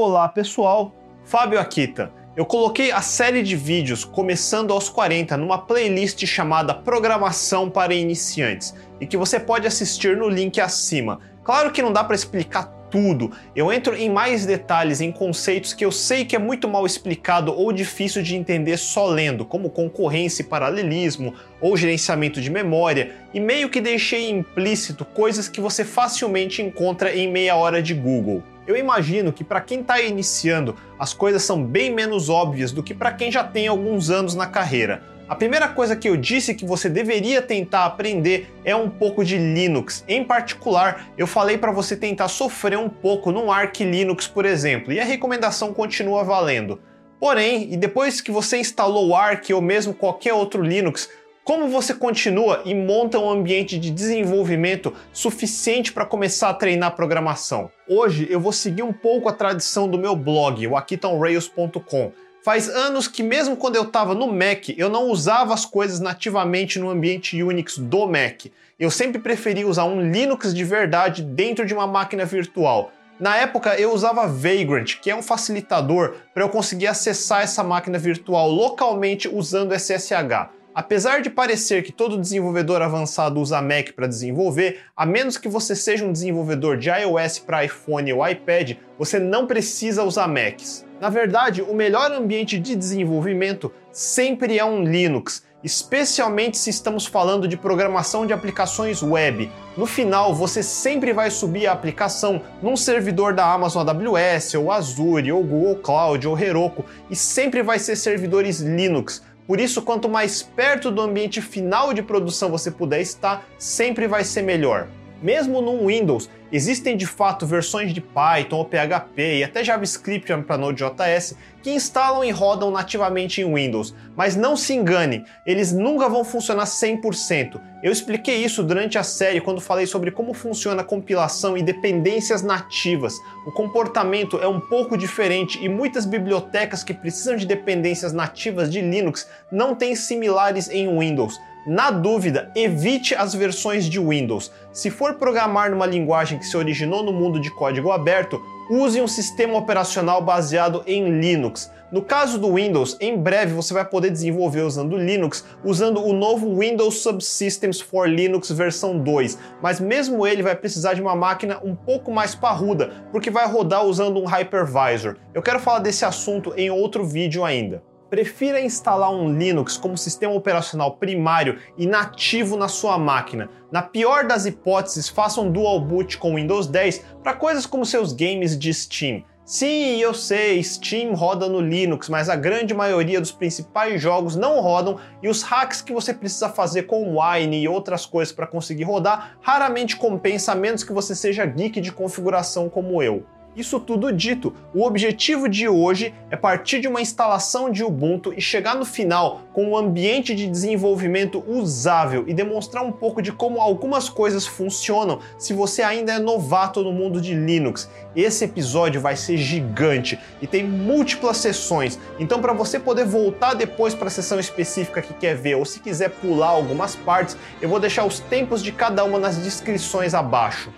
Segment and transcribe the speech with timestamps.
[0.00, 0.94] Olá pessoal,
[1.24, 2.12] Fábio Akita.
[2.36, 8.76] Eu coloquei a série de vídeos Começando aos 40 numa playlist chamada Programação para Iniciantes
[9.00, 11.18] e que você pode assistir no link acima.
[11.42, 13.32] Claro que não dá para explicar tudo.
[13.56, 17.52] Eu entro em mais detalhes em conceitos que eu sei que é muito mal explicado
[17.52, 23.40] ou difícil de entender só lendo, como concorrência e paralelismo ou gerenciamento de memória, e
[23.40, 28.44] meio que deixei implícito coisas que você facilmente encontra em meia hora de Google.
[28.68, 32.92] Eu imagino que para quem está iniciando, as coisas são bem menos óbvias do que
[32.92, 35.02] para quem já tem alguns anos na carreira.
[35.26, 39.38] A primeira coisa que eu disse que você deveria tentar aprender é um pouco de
[39.38, 40.04] Linux.
[40.06, 44.92] Em particular, eu falei para você tentar sofrer um pouco num Arch Linux, por exemplo,
[44.92, 46.78] e a recomendação continua valendo.
[47.18, 51.08] Porém, e depois que você instalou o Arch ou mesmo qualquer outro Linux,
[51.48, 57.70] como você continua e monta um ambiente de desenvolvimento suficiente para começar a treinar programação?
[57.88, 62.12] Hoje eu vou seguir um pouco a tradição do meu blog, o akitonrails.com
[62.44, 66.78] Faz anos que mesmo quando eu estava no Mac, eu não usava as coisas nativamente
[66.78, 68.44] no ambiente Unix do Mac.
[68.78, 72.92] Eu sempre preferi usar um Linux de verdade dentro de uma máquina virtual.
[73.18, 77.98] Na época eu usava Vagrant, que é um facilitador para eu conseguir acessar essa máquina
[77.98, 80.57] virtual localmente usando SSH.
[80.78, 85.74] Apesar de parecer que todo desenvolvedor avançado usa Mac para desenvolver, a menos que você
[85.74, 90.86] seja um desenvolvedor de iOS para iPhone ou iPad, você não precisa usar Macs.
[91.00, 97.48] Na verdade, o melhor ambiente de desenvolvimento sempre é um Linux, especialmente se estamos falando
[97.48, 99.50] de programação de aplicações web.
[99.76, 105.32] No final, você sempre vai subir a aplicação num servidor da Amazon AWS, ou Azure,
[105.32, 109.22] ou Google Cloud, ou Heroku, e sempre vai ser servidores Linux.
[109.48, 114.22] Por isso, quanto mais perto do ambiente final de produção você puder estar, sempre vai
[114.22, 114.86] ser melhor.
[115.20, 120.56] Mesmo no Windows, existem de fato versões de Python ou PHP e até JavaScript para
[120.56, 123.92] Node.js que instalam e rodam nativamente em Windows.
[124.16, 127.60] Mas não se engane, eles nunca vão funcionar 100%.
[127.82, 132.40] Eu expliquei isso durante a série quando falei sobre como funciona a compilação e dependências
[132.40, 133.14] nativas.
[133.44, 138.80] O comportamento é um pouco diferente e muitas bibliotecas que precisam de dependências nativas de
[138.80, 141.40] Linux não têm similares em Windows.
[141.68, 144.50] Na dúvida, evite as versões de Windows.
[144.72, 148.40] Se for programar numa linguagem que se originou no mundo de código aberto,
[148.70, 151.70] use um sistema operacional baseado em Linux.
[151.92, 156.58] No caso do Windows, em breve você vai poder desenvolver usando Linux, usando o novo
[156.58, 161.74] Windows Subsystems for Linux versão 2, mas mesmo ele vai precisar de uma máquina um
[161.74, 165.16] pouco mais parruda, porque vai rodar usando um hypervisor.
[165.34, 167.82] Eu quero falar desse assunto em outro vídeo ainda.
[168.10, 173.50] Prefira instalar um Linux como sistema operacional primário e nativo na sua máquina.
[173.70, 178.14] Na pior das hipóteses, faça um dual boot com Windows 10 para coisas como seus
[178.14, 179.24] games de Steam.
[179.44, 184.60] Sim, eu sei, Steam roda no Linux, mas a grande maioria dos principais jogos não
[184.60, 188.84] rodam e os hacks que você precisa fazer com Wine e outras coisas para conseguir
[188.84, 193.24] rodar raramente compensa a menos que você seja geek de configuração como eu.
[193.58, 198.40] Isso tudo dito, o objetivo de hoje é partir de uma instalação de Ubuntu e
[198.40, 203.60] chegar no final com um ambiente de desenvolvimento usável e demonstrar um pouco de como
[203.60, 207.90] algumas coisas funcionam se você ainda é novato no mundo de Linux.
[208.14, 213.92] Esse episódio vai ser gigante e tem múltiplas sessões, então para você poder voltar depois
[213.92, 217.80] para a sessão específica que quer ver ou se quiser pular algumas partes, eu vou
[217.80, 220.70] deixar os tempos de cada uma nas descrições abaixo.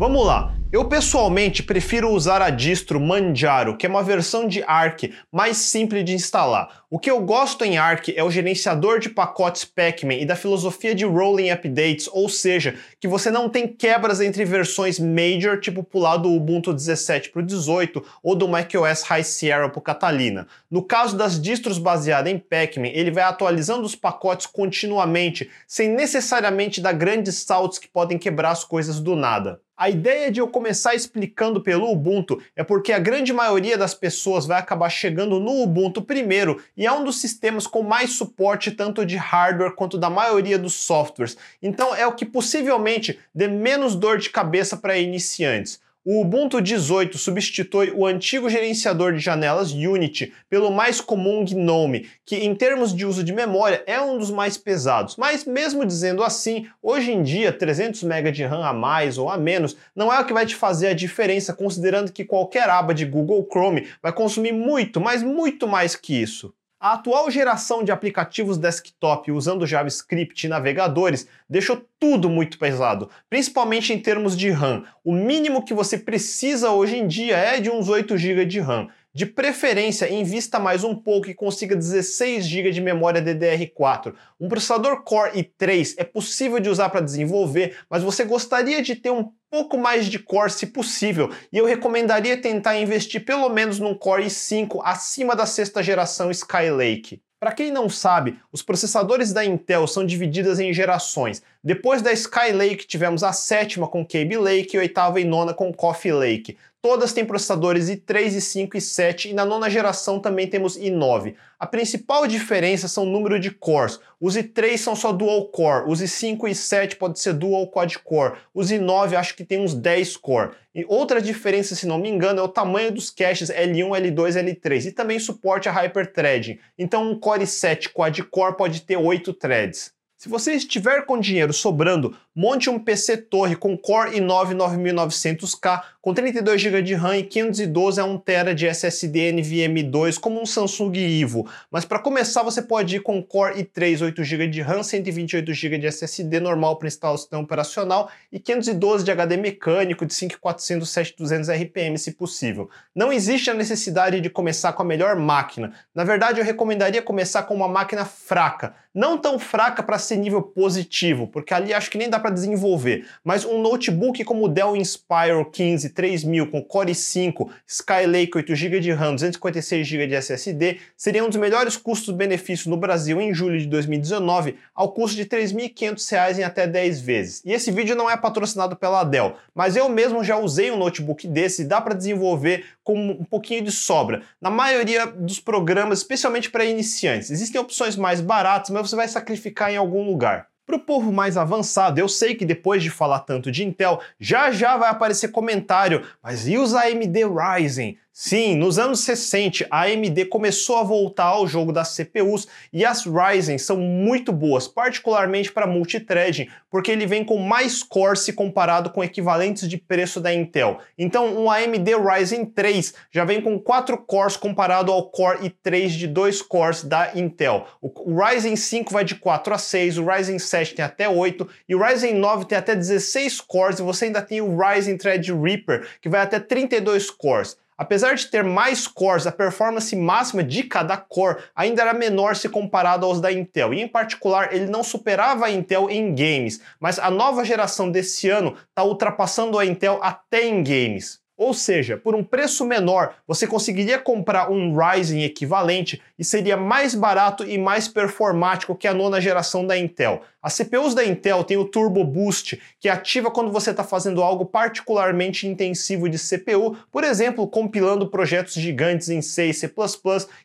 [0.00, 0.54] Vamos lá.
[0.72, 6.06] Eu pessoalmente prefiro usar a distro Manjaro, que é uma versão de Arch mais simples
[6.06, 6.79] de instalar.
[6.92, 10.92] O que eu gosto em Arch é o gerenciador de pacotes Pacman e da filosofia
[10.92, 16.16] de rolling updates, ou seja, que você não tem quebras entre versões major, tipo pular
[16.16, 20.48] do Ubuntu 17 para o 18 ou do macOS High Sierra para o Catalina.
[20.68, 26.80] No caso das distros baseadas em Pacman, ele vai atualizando os pacotes continuamente, sem necessariamente
[26.80, 29.60] dar grandes saltos que podem quebrar as coisas do nada.
[29.80, 34.44] A ideia de eu começar explicando pelo Ubuntu é porque a grande maioria das pessoas
[34.44, 39.04] vai acabar chegando no Ubuntu primeiro e é um dos sistemas com mais suporte tanto
[39.04, 41.36] de hardware quanto da maioria dos softwares.
[41.62, 45.78] Então é o que possivelmente dê menos dor de cabeça para iniciantes.
[46.02, 52.36] O Ubuntu 18 substitui o antigo gerenciador de janelas Unity pelo mais comum GNOME, que
[52.36, 55.16] em termos de uso de memória é um dos mais pesados.
[55.18, 59.36] Mas mesmo dizendo assim, hoje em dia 300 MB de RAM a mais ou a
[59.36, 63.04] menos não é o que vai te fazer a diferença, considerando que qualquer aba de
[63.04, 66.54] Google Chrome vai consumir muito, mas muito mais que isso.
[66.82, 73.92] A atual geração de aplicativos desktop usando JavaScript e navegadores deixou tudo muito pesado, principalmente
[73.92, 74.84] em termos de RAM.
[75.04, 78.88] O mínimo que você precisa hoje em dia é de uns 8 GB de RAM.
[79.12, 84.14] De preferência, invista mais um pouco e consiga 16 GB de memória DDR4.
[84.38, 89.10] Um processador Core i3 é possível de usar para desenvolver, mas você gostaria de ter
[89.10, 93.96] um pouco mais de Core se possível, e eu recomendaria tentar investir pelo menos num
[93.96, 97.20] Core i5 acima da sexta geração Skylake.
[97.40, 101.42] Para quem não sabe, os processadores da Intel são divididos em gerações.
[101.62, 105.70] Depois da Skylake tivemos a sétima com Kaby Lake e a oitava e nona com
[105.70, 106.56] Coffee Lake.
[106.80, 111.34] Todas têm processadores i3, i5 e 7 e na nona geração também temos i9.
[111.58, 114.00] A principal diferença são o número de cores.
[114.18, 118.38] Os i3 são só dual core, os i5 e i7 pode ser dual quad core,
[118.54, 120.52] os i9 acho que tem uns 10 core.
[120.74, 124.86] E outra diferença, se não me engano, é o tamanho dos caches L1, L2, L3
[124.86, 126.58] e também suporte a hyperthreading.
[126.78, 129.99] Então um Core i7 quad core pode ter 8 threads.
[130.20, 136.14] Se você estiver com dinheiro sobrando, monte um PC torre com Core i9 9900K com
[136.14, 140.46] 32 GB de RAM e 512 a 1 TB de SSD NVMe 2 como um
[140.46, 141.46] Samsung Ivo.
[141.70, 145.76] Mas para começar você pode ir com Core i3 8 GB de RAM, 128 GB
[145.76, 150.88] de SSD normal para instalar o sistema operacional e 512 de HD mecânico de 5400
[150.88, 152.70] 7200 RPM se possível.
[152.94, 155.74] Não existe a necessidade de começar com a melhor máquina.
[155.94, 160.40] Na verdade eu recomendaria começar com uma máquina fraca, não tão fraca para ser nível
[160.40, 164.76] positivo, porque ali acho que nem dá para desenvolver, mas um notebook como o Dell
[164.76, 170.78] Inspire 15 3000 com Core i5, Skylake 8 GB de RAM, 256 GB de SSD
[170.96, 175.28] seria um dos melhores custos-benefícios no Brasil em julho de 2019, ao custo de R$
[175.28, 177.42] 3.500 em até 10 vezes.
[177.44, 181.26] E esse vídeo não é patrocinado pela Dell, mas eu mesmo já usei um notebook
[181.26, 184.22] desse e dá para desenvolver com um pouquinho de sobra.
[184.40, 189.72] Na maioria dos programas, especialmente para iniciantes, existem opções mais baratas, mas você vai sacrificar
[189.72, 190.48] em algum lugar.
[190.70, 194.52] Para o povo mais avançado, eu sei que depois de falar tanto de Intel, já
[194.52, 197.98] já vai aparecer comentário, mas e os AMD Ryzen?
[198.12, 203.06] Sim, nos anos 60, a AMD começou a voltar ao jogo das CPUs e as
[203.06, 208.90] Ryzen são muito boas, particularmente para multithreading, porque ele vem com mais cores se comparado
[208.90, 210.80] com equivalentes de preço da Intel.
[210.98, 216.08] Então, um AMD Ryzen 3 já vem com 4 cores comparado ao Core i3 de
[216.08, 217.64] 2 cores da Intel.
[217.80, 221.76] O Ryzen 5 vai de 4 a 6, o Ryzen 7 tem até 8 e
[221.76, 226.08] o Ryzen 9 tem até 16 cores e você ainda tem o Ryzen Threadripper que
[226.08, 227.56] vai até 32 cores.
[227.80, 232.46] Apesar de ter mais cores, a performance máxima de cada core ainda era menor se
[232.46, 236.98] comparado aos da Intel, e em particular ele não superava a Intel em games, mas
[236.98, 241.20] a nova geração desse ano está ultrapassando a Intel até em games.
[241.38, 246.94] Ou seja, por um preço menor, você conseguiria comprar um Ryzen equivalente e seria mais
[246.94, 250.20] barato e mais performático que a nona geração da Intel.
[250.42, 254.46] As CPUs da Intel têm o Turbo Boost, que ativa quando você está fazendo algo
[254.46, 259.70] particularmente intensivo de CPU, por exemplo, compilando projetos gigantes em C e C++,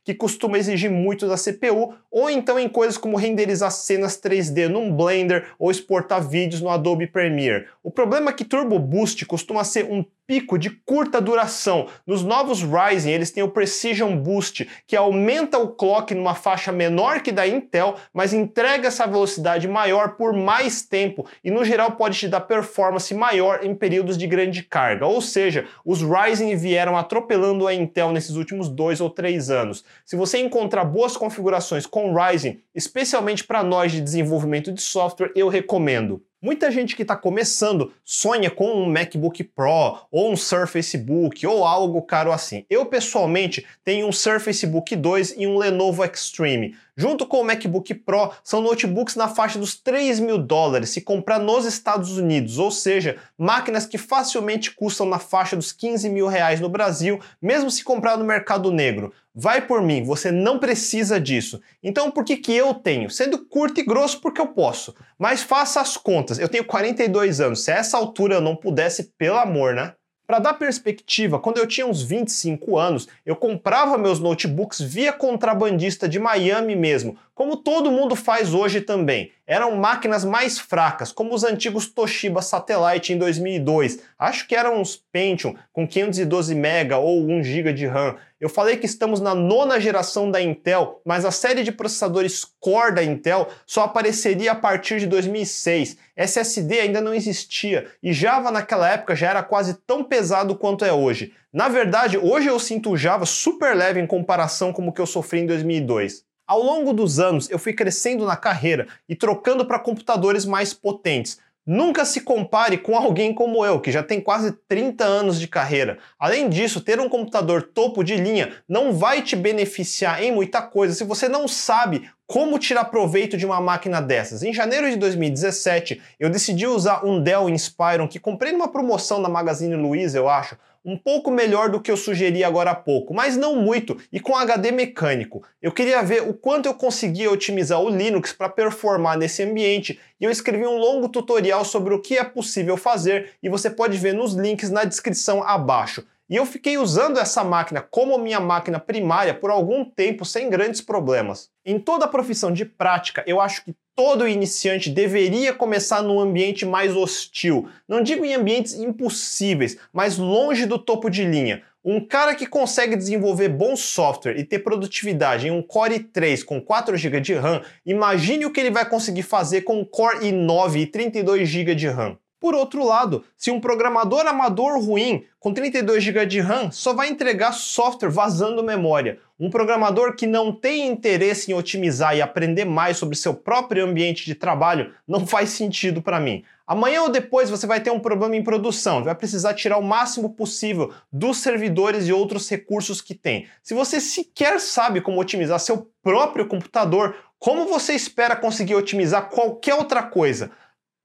[0.03, 4.93] que costuma exigir muito da CPU, ou então em coisas como renderizar cenas 3D num
[4.93, 7.67] Blender ou exportar vídeos no Adobe Premiere.
[7.81, 11.87] O problema é que Turbo Boost costuma ser um pico de curta duração.
[12.05, 17.21] Nos novos Ryzen, eles têm o Precision Boost, que aumenta o clock numa faixa menor
[17.21, 21.91] que da Intel, mas entrega essa velocidade maior maior por mais tempo e no geral
[21.91, 25.05] pode te dar performance maior em períodos de grande carga.
[25.05, 29.85] Ou seja, os Ryzen vieram atropelando a Intel nesses últimos dois ou três anos.
[30.03, 35.49] Se você encontrar boas configurações com Ryzen, especialmente para nós de desenvolvimento de software, eu
[35.49, 36.23] recomendo.
[36.45, 41.65] Muita gente que está começando sonha com um MacBook Pro ou um Surface Book ou
[41.65, 42.65] algo caro assim.
[42.69, 46.75] Eu pessoalmente tenho um Surface Book 2 e um Lenovo Extreme.
[46.97, 51.39] Junto com o MacBook Pro, são notebooks na faixa dos 3 mil dólares se comprar
[51.39, 56.61] nos Estados Unidos, ou seja, máquinas que facilmente custam na faixa dos 15 mil reais
[56.61, 59.11] no Brasil, mesmo se comprar no mercado negro.
[59.33, 61.61] Vai por mim, você não precisa disso.
[61.83, 63.09] Então por que, que eu tenho?
[63.09, 64.95] Sendo curto e grosso porque eu posso.
[65.19, 69.11] Mas faça as contas, eu tenho 42 anos, se a essa altura eu não pudesse,
[69.17, 69.93] pelo amor, né?
[70.27, 76.09] Para dar perspectiva, quando eu tinha uns 25 anos, eu comprava meus notebooks via contrabandista
[76.09, 79.31] de Miami mesmo, como todo mundo faz hoje também.
[79.45, 83.99] Eram máquinas mais fracas, como os antigos Toshiba Satellite em 2002.
[84.17, 88.15] Acho que eram uns Pentium com 512 MB ou 1 GB de RAM.
[88.39, 92.95] Eu falei que estamos na nona geração da Intel, mas a série de processadores Core
[92.95, 95.97] da Intel só apareceria a partir de 2006.
[96.15, 100.93] SSD ainda não existia e Java naquela época já era quase tão pesado quanto é
[100.93, 101.33] hoje.
[101.53, 105.05] Na verdade, hoje eu sinto o Java super leve em comparação com o que eu
[105.05, 106.24] sofri em 2002.
[106.47, 111.39] Ao longo dos anos, eu fui crescendo na carreira e trocando para computadores mais potentes.
[111.65, 115.97] Nunca se compare com alguém como eu, que já tem quase 30 anos de carreira.
[116.19, 120.93] Além disso, ter um computador topo de linha não vai te beneficiar em muita coisa
[120.93, 124.43] se você não sabe como tirar proveito de uma máquina dessas?
[124.43, 129.29] Em janeiro de 2017, eu decidi usar um Dell Inspiron que comprei numa promoção da
[129.29, 133.35] Magazine Luiza, eu acho, um pouco melhor do que eu sugeri agora há pouco, mas
[133.35, 135.43] não muito, e com HD mecânico.
[135.59, 140.23] Eu queria ver o quanto eu conseguia otimizar o Linux para performar nesse ambiente, e
[140.23, 144.13] eu escrevi um longo tutorial sobre o que é possível fazer, e você pode ver
[144.13, 146.05] nos links na descrição abaixo.
[146.27, 150.81] E eu fiquei usando essa máquina como minha máquina primária por algum tempo sem grandes
[150.81, 151.49] problemas.
[151.63, 156.65] Em toda a profissão de prática, eu acho que todo iniciante deveria começar num ambiente
[156.65, 157.69] mais hostil.
[157.87, 161.63] Não digo em ambientes impossíveis, mas longe do topo de linha.
[161.83, 166.59] Um cara que consegue desenvolver bom software e ter produtividade em um Core i3 com
[166.59, 170.81] 4 GB de RAM, imagine o que ele vai conseguir fazer com um Core i9
[170.81, 172.17] e 32 GB de RAM.
[172.39, 177.07] Por outro lado, se um programador amador ruim com 32 GB de RAM só vai
[177.07, 182.97] entregar software vazando memória, um programador que não tem interesse em otimizar e aprender mais
[182.97, 186.43] sobre seu próprio ambiente de trabalho não faz sentido para mim.
[186.65, 190.33] Amanhã ou depois você vai ter um problema em produção, vai precisar tirar o máximo
[190.33, 193.47] possível dos servidores e outros recursos que tem.
[193.61, 199.75] Se você sequer sabe como otimizar seu próprio computador, como você espera conseguir otimizar qualquer
[199.75, 200.49] outra coisa?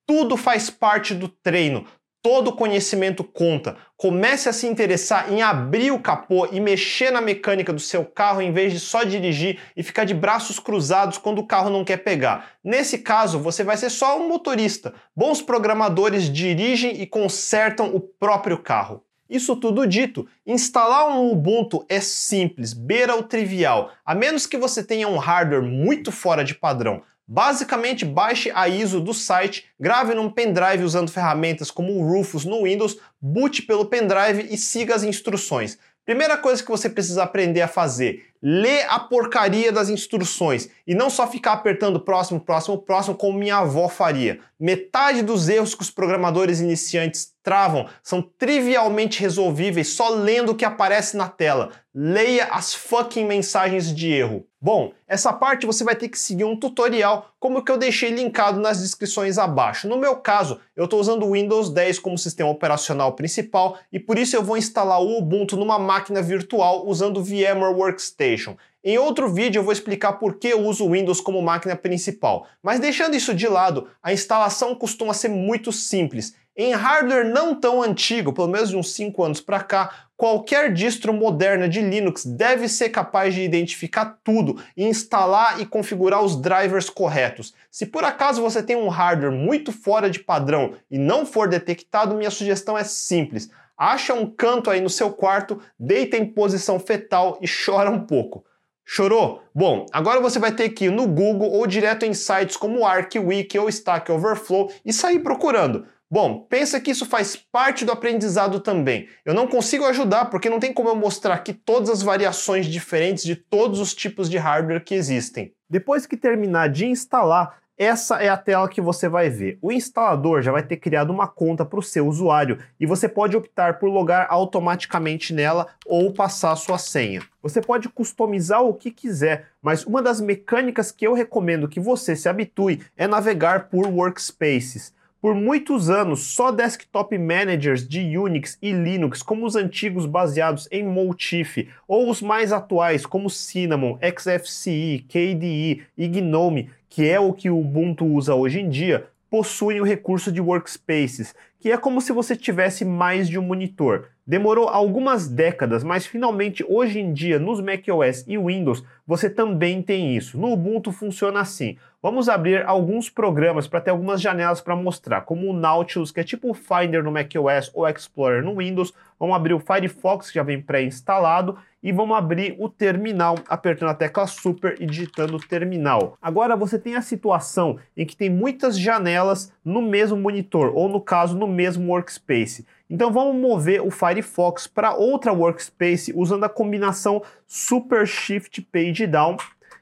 [0.07, 1.85] Tudo faz parte do treino.
[2.23, 3.79] Todo conhecimento conta.
[3.97, 8.43] Comece a se interessar em abrir o capô e mexer na mecânica do seu carro
[8.43, 11.97] em vez de só dirigir e ficar de braços cruzados quando o carro não quer
[11.97, 12.51] pegar.
[12.63, 14.93] Nesse caso, você vai ser só um motorista.
[15.17, 19.03] Bons programadores dirigem e consertam o próprio carro.
[19.31, 24.83] Isso tudo dito, instalar um Ubuntu é simples, beira o trivial, a menos que você
[24.83, 27.01] tenha um hardware muito fora de padrão.
[27.33, 32.65] Basicamente, baixe a ISO do site, grave num pendrive usando ferramentas como o Rufus no
[32.65, 35.79] Windows, boot pelo pendrive e siga as instruções.
[36.05, 41.09] Primeira coisa que você precisa aprender a fazer: ler a porcaria das instruções e não
[41.09, 44.41] só ficar apertando próximo, próximo, próximo, como minha avó faria.
[44.59, 50.65] Metade dos erros que os programadores iniciantes travam são trivialmente resolvíveis só lendo o que
[50.65, 51.71] aparece na tela.
[51.95, 54.50] Leia as fucking mensagens de erro.
[54.63, 58.11] Bom, essa parte você vai ter que seguir um tutorial, como o que eu deixei
[58.11, 59.89] linkado nas descrições abaixo.
[59.89, 64.19] No meu caso, eu estou usando o Windows 10 como sistema operacional principal e por
[64.19, 68.55] isso eu vou instalar o Ubuntu numa máquina virtual usando o VMware Workstation.
[68.85, 72.47] Em outro vídeo eu vou explicar por que eu uso o Windows como máquina principal,
[72.63, 76.35] mas deixando isso de lado, a instalação costuma ser muito simples.
[76.57, 81.13] Em hardware não tão antigo, pelo menos de uns 5 anos para cá, qualquer distro
[81.13, 87.55] moderna de Linux deve ser capaz de identificar tudo instalar e configurar os drivers corretos.
[87.71, 92.17] Se por acaso você tem um hardware muito fora de padrão e não for detectado,
[92.17, 93.49] minha sugestão é simples.
[93.79, 98.45] Acha um canto aí no seu quarto, deita em posição fetal e chora um pouco.
[98.85, 99.43] Chorou?
[99.55, 103.57] Bom, agora você vai ter que ir no Google ou direto em sites como ArcWiki
[103.59, 105.87] ou Stack Overflow e sair procurando.
[106.13, 109.09] Bom, pensa que isso faz parte do aprendizado também.
[109.25, 113.23] Eu não consigo ajudar porque não tem como eu mostrar aqui todas as variações diferentes
[113.23, 115.53] de todos os tipos de hardware que existem.
[115.69, 119.57] Depois que terminar de instalar, essa é a tela que você vai ver.
[119.63, 123.37] O instalador já vai ter criado uma conta para o seu usuário e você pode
[123.37, 127.23] optar por logar automaticamente nela ou passar sua senha.
[127.41, 132.17] Você pode customizar o que quiser, mas uma das mecânicas que eu recomendo que você
[132.17, 134.93] se habitue é navegar por workspaces.
[135.21, 140.83] Por muitos anos, só desktop managers de Unix e Linux, como os antigos baseados em
[140.83, 147.51] Motif, ou os mais atuais, como Cinnamon, XFCE, KDE e GNOME, que é o que
[147.51, 152.13] o Ubuntu usa hoje em dia, possuem o recurso de workspaces, que é como se
[152.13, 154.09] você tivesse mais de um monitor.
[154.27, 160.17] Demorou algumas décadas, mas finalmente hoje em dia nos macOS e Windows você também tem
[160.17, 160.39] isso.
[160.39, 161.77] No Ubuntu funciona assim.
[162.03, 166.25] Vamos abrir alguns programas para ter algumas janelas para mostrar, como o Nautilus, que é
[166.25, 168.95] tipo o Finder no macOS ou Explorer no Windows.
[169.19, 173.95] Vamos abrir o Firefox, que já vem pré-instalado, e vamos abrir o terminal apertando a
[173.95, 176.17] tecla Super e digitando terminal.
[176.23, 181.03] Agora você tem a situação em que tem muitas janelas no mesmo monitor, ou no
[181.03, 182.67] caso no mesmo workspace.
[182.89, 189.37] Então vamos mover o Firefox para outra workspace usando a combinação Super Shift Page Down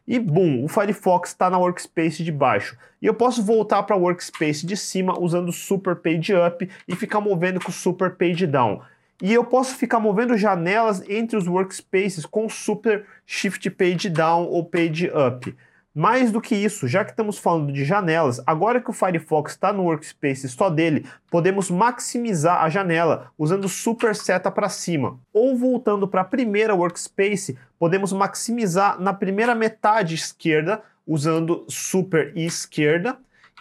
[0.08, 2.78] e boom, o Firefox está na workspace de baixo.
[3.00, 7.20] E eu posso voltar para a workspace de cima usando Super Page Up e ficar
[7.20, 8.80] movendo com o Super Page Down.
[9.20, 14.64] e eu posso ficar movendo janelas entre os workspaces com Super Shift Page Down ou
[14.64, 15.54] Page Up.
[15.98, 19.72] Mais do que isso, já que estamos falando de janelas, agora que o Firefox está
[19.72, 25.18] no workspace só dele, podemos maximizar a janela usando super seta para cima.
[25.32, 33.18] Ou voltando para a primeira workspace, podemos maximizar na primeira metade esquerda usando super esquerda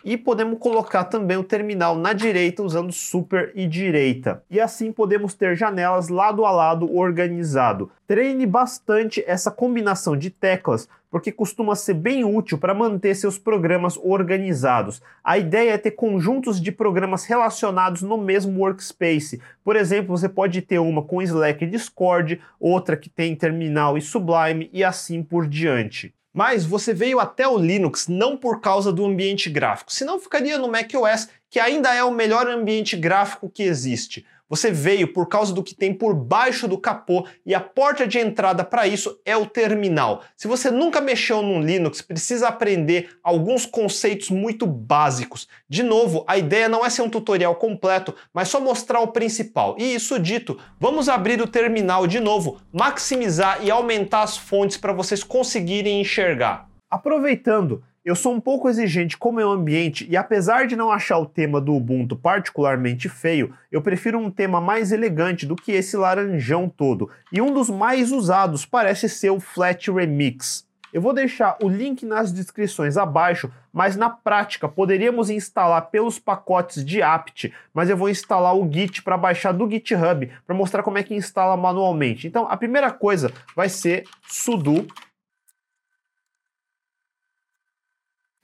[0.08, 4.42] e podemos colocar também o terminal na direita usando super e direita.
[4.50, 7.92] E assim podemos ter janelas lado a lado organizado.
[8.08, 14.00] Treine bastante essa combinação de teclas, porque costuma ser bem útil para manter seus programas
[14.02, 15.02] organizados.
[15.22, 19.42] A ideia é ter conjuntos de programas relacionados no mesmo workspace.
[19.62, 24.02] Por exemplo, você pode ter uma com Slack e Discord, outra que tem Terminal e
[24.02, 26.16] Sublime e assim por diante.
[26.38, 30.68] Mas você veio até o Linux não por causa do ambiente gráfico, senão ficaria no
[30.68, 34.24] macOS, que ainda é o melhor ambiente gráfico que existe.
[34.50, 38.18] Você veio por causa do que tem por baixo do capô e a porta de
[38.18, 40.24] entrada para isso é o terminal.
[40.36, 45.48] Se você nunca mexeu no Linux, precisa aprender alguns conceitos muito básicos.
[45.68, 49.76] De novo, a ideia não é ser um tutorial completo, mas só mostrar o principal.
[49.78, 54.94] E isso dito, vamos abrir o terminal de novo, maximizar e aumentar as fontes para
[54.94, 56.70] vocês conseguirem enxergar.
[56.90, 61.18] Aproveitando, eu sou um pouco exigente com o meu ambiente e apesar de não achar
[61.18, 65.98] o tema do Ubuntu particularmente feio, eu prefiro um tema mais elegante do que esse
[65.98, 67.10] laranjão todo.
[67.34, 70.66] E um dos mais usados parece ser o Flat Remix.
[70.94, 76.86] Eu vou deixar o link nas descrições abaixo, mas na prática poderíamos instalar pelos pacotes
[76.86, 80.98] de apt, mas eu vou instalar o Git para baixar do GitHub para mostrar como
[80.98, 82.26] é que instala manualmente.
[82.26, 84.88] Então a primeira coisa vai ser sudo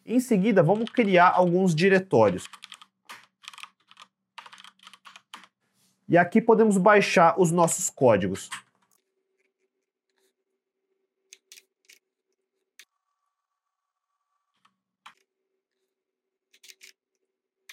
[0.05, 2.47] Em seguida, vamos criar alguns diretórios.
[6.07, 8.49] E aqui podemos baixar os nossos códigos.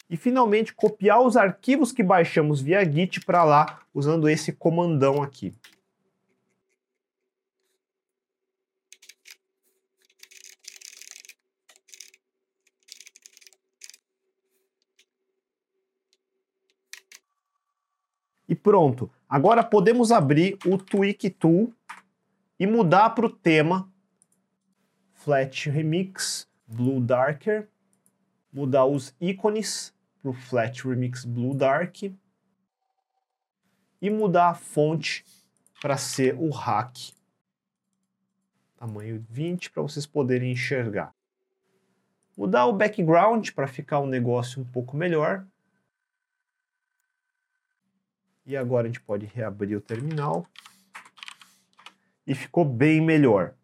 [0.09, 5.55] E finalmente copiar os arquivos que baixamos via Git para lá usando esse comandão aqui.
[18.51, 19.09] E pronto.
[19.29, 21.73] Agora podemos abrir o Tweak Tool
[22.59, 23.89] e mudar para o tema
[25.13, 27.69] Flat Remix Blue Darker,
[28.53, 32.03] mudar os ícones para o Flat Remix Blue Dark
[34.03, 35.25] e mudar a fonte
[35.81, 37.13] para ser o hack.
[38.77, 41.15] Tamanho 20 para vocês poderem enxergar.
[42.37, 45.47] Mudar o background para ficar um negócio um pouco melhor.
[48.47, 50.47] E agora a gente pode reabrir o terminal.
[52.27, 53.55] E ficou bem melhor.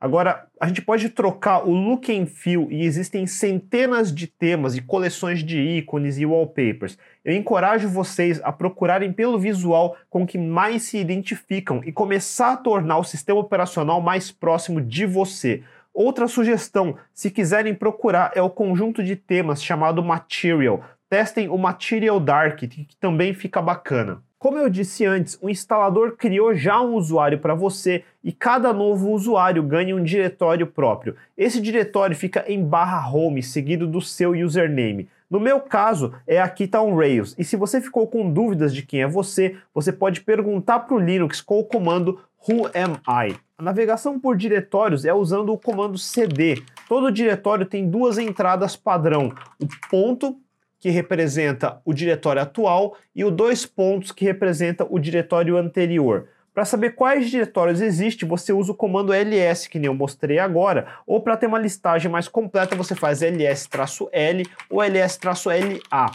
[0.00, 4.80] Agora, a gente pode trocar o look and feel e existem centenas de temas e
[4.80, 6.96] coleções de ícones e wallpapers.
[7.22, 12.56] Eu encorajo vocês a procurarem pelo visual com que mais se identificam e começar a
[12.56, 15.62] tornar o sistema operacional mais próximo de você.
[15.92, 22.20] Outra sugestão, se quiserem procurar, é o conjunto de temas chamado Material testem o Material
[22.20, 24.22] Dark, que também fica bacana.
[24.38, 29.10] Como eu disse antes, o instalador criou já um usuário para você e cada novo
[29.10, 31.16] usuário ganha um diretório próprio.
[31.36, 35.08] Esse diretório fica em barra home, seguido do seu username.
[35.28, 37.34] No meu caso, é aqui está um Rails.
[37.36, 41.00] E se você ficou com dúvidas de quem é você, você pode perguntar para o
[41.00, 43.36] Linux com o comando Who am I?
[43.58, 46.62] A navegação por diretórios é usando o comando cd.
[46.88, 50.40] Todo diretório tem duas entradas padrão, o ponto
[50.80, 56.28] que representa o diretório atual, e o dois pontos, que representa o diretório anterior.
[56.52, 60.88] Para saber quais diretórios existem, você usa o comando ls, que nem eu mostrei agora,
[61.06, 66.10] ou para ter uma listagem mais completa, você faz ls-l ou ls-la.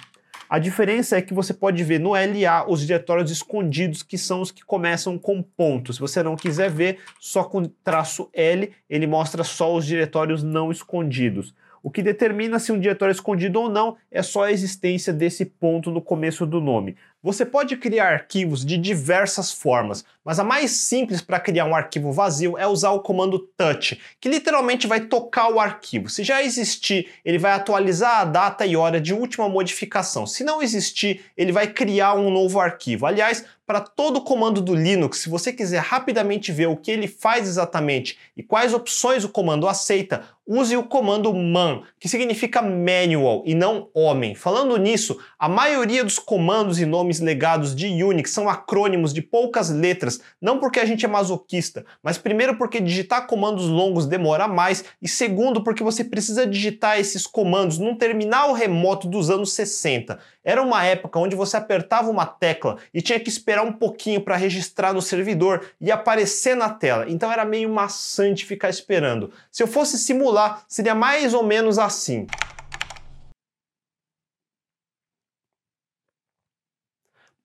[0.48, 4.52] A diferença é que você pode ver no LA os diretórios escondidos, que são os
[4.52, 5.96] que começam com pontos.
[5.96, 10.72] Se você não quiser ver, só com traço L, ele mostra só os diretórios não
[10.72, 11.56] escondidos.
[11.86, 15.46] O que determina se um diretório é escondido ou não é só a existência desse
[15.46, 16.96] ponto no começo do nome.
[17.22, 22.12] Você pode criar arquivos de diversas formas, mas a mais simples para criar um arquivo
[22.12, 26.10] vazio é usar o comando touch, que literalmente vai tocar o arquivo.
[26.10, 30.26] Se já existir, ele vai atualizar a data e hora de última modificação.
[30.26, 33.06] Se não existir, ele vai criar um novo arquivo.
[33.06, 37.48] Aliás, para todo comando do Linux, se você quiser rapidamente ver o que ele faz
[37.48, 43.56] exatamente e quais opções o comando aceita, use o comando man, que significa manual e
[43.56, 44.36] não homem.
[44.36, 49.22] Falando nisso, a maioria dos comandos e nomes nomes legados de Unix são acrônimos de
[49.22, 54.48] poucas letras, não porque a gente é masoquista, mas primeiro porque digitar comandos longos demora
[54.48, 60.18] mais e segundo porque você precisa digitar esses comandos num terminal remoto dos anos 60.
[60.46, 64.38] Era uma época onde você apertava uma tecla e tinha que esperar um pouquinho para
[64.38, 67.06] registrar no servidor e aparecer na tela.
[67.10, 69.32] Então era meio maçante ficar esperando.
[69.52, 72.28] Se eu fosse simular, seria mais ou menos assim.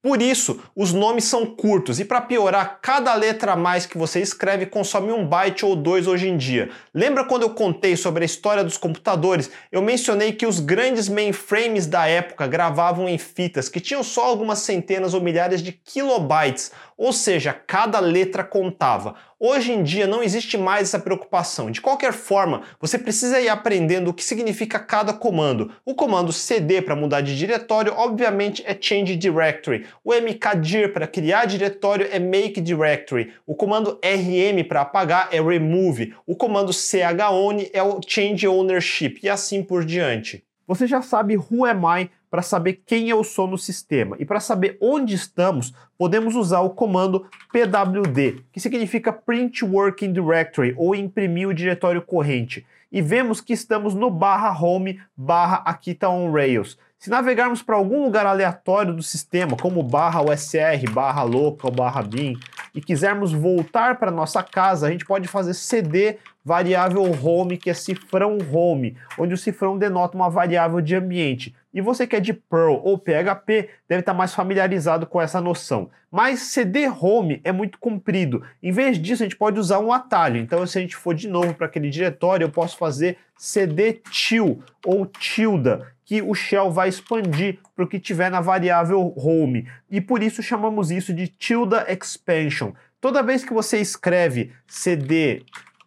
[0.02, 4.18] Por isso, os nomes são curtos e para piorar, cada letra a mais que você
[4.18, 6.70] escreve consome um byte ou dois hoje em dia.
[6.94, 9.50] Lembra quando eu contei sobre a história dos computadores?
[9.70, 14.60] Eu mencionei que os grandes mainframes da época gravavam em fitas que tinham só algumas
[14.60, 19.16] centenas ou milhares de kilobytes, ou seja, cada letra contava.
[19.42, 21.70] Hoje em dia não existe mais essa preocupação.
[21.70, 25.72] De qualquer forma, você precisa ir aprendendo o que significa cada comando.
[25.82, 29.86] O comando cd para mudar de diretório, obviamente, é change directory.
[30.04, 33.32] O mkdir para criar diretório é make directory.
[33.46, 36.14] O comando rm para apagar é remove.
[36.26, 40.44] O comando chown é o change ownership e assim por diante.
[40.66, 44.16] Você já sabe who am I para saber quem eu sou no sistema.
[44.18, 50.74] E para saber onde estamos, podemos usar o comando pwd, que significa Print Working Directory,
[50.76, 52.64] ou imprimir o diretório corrente.
[52.92, 56.78] E vemos que estamos no barra home barra aqui está on Rails.
[56.98, 62.38] Se navegarmos para algum lugar aleatório do sistema, como barra USR, barra local, barra bin,
[62.74, 67.74] e quisermos voltar para nossa casa, a gente pode fazer cd variável home, que é
[67.74, 71.54] cifrão home, onde o cifrão denota uma variável de ambiente.
[71.72, 75.90] E você que é de Perl ou PHP deve estar mais familiarizado com essa noção.
[76.10, 78.42] Mas CD home é muito comprido.
[78.62, 80.36] Em vez disso, a gente pode usar um atalho.
[80.36, 84.62] Então, se a gente for de novo para aquele diretório, eu posso fazer cd til
[84.84, 89.68] ou tilda, que o shell vai expandir para o que tiver na variável home.
[89.88, 92.72] E por isso chamamos isso de tilda expansion.
[93.00, 95.44] Toda vez que você escreve cd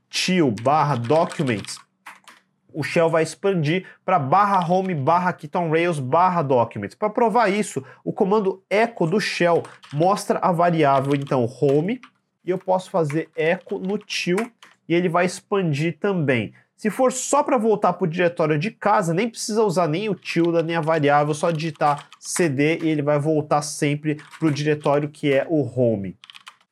[0.09, 1.77] til barra documents,
[2.73, 6.95] o shell vai expandir para barra home barra Keton Rails barra documents.
[6.95, 11.99] Para provar isso, o comando echo do shell mostra a variável então home
[12.43, 14.37] e eu posso fazer echo no til
[14.87, 16.53] e ele vai expandir também.
[16.75, 20.15] Se for só para voltar para o diretório de casa, nem precisa usar nem o
[20.15, 25.07] tilde nem a variável, só digitar cd e ele vai voltar sempre para o diretório
[25.07, 26.17] que é o home.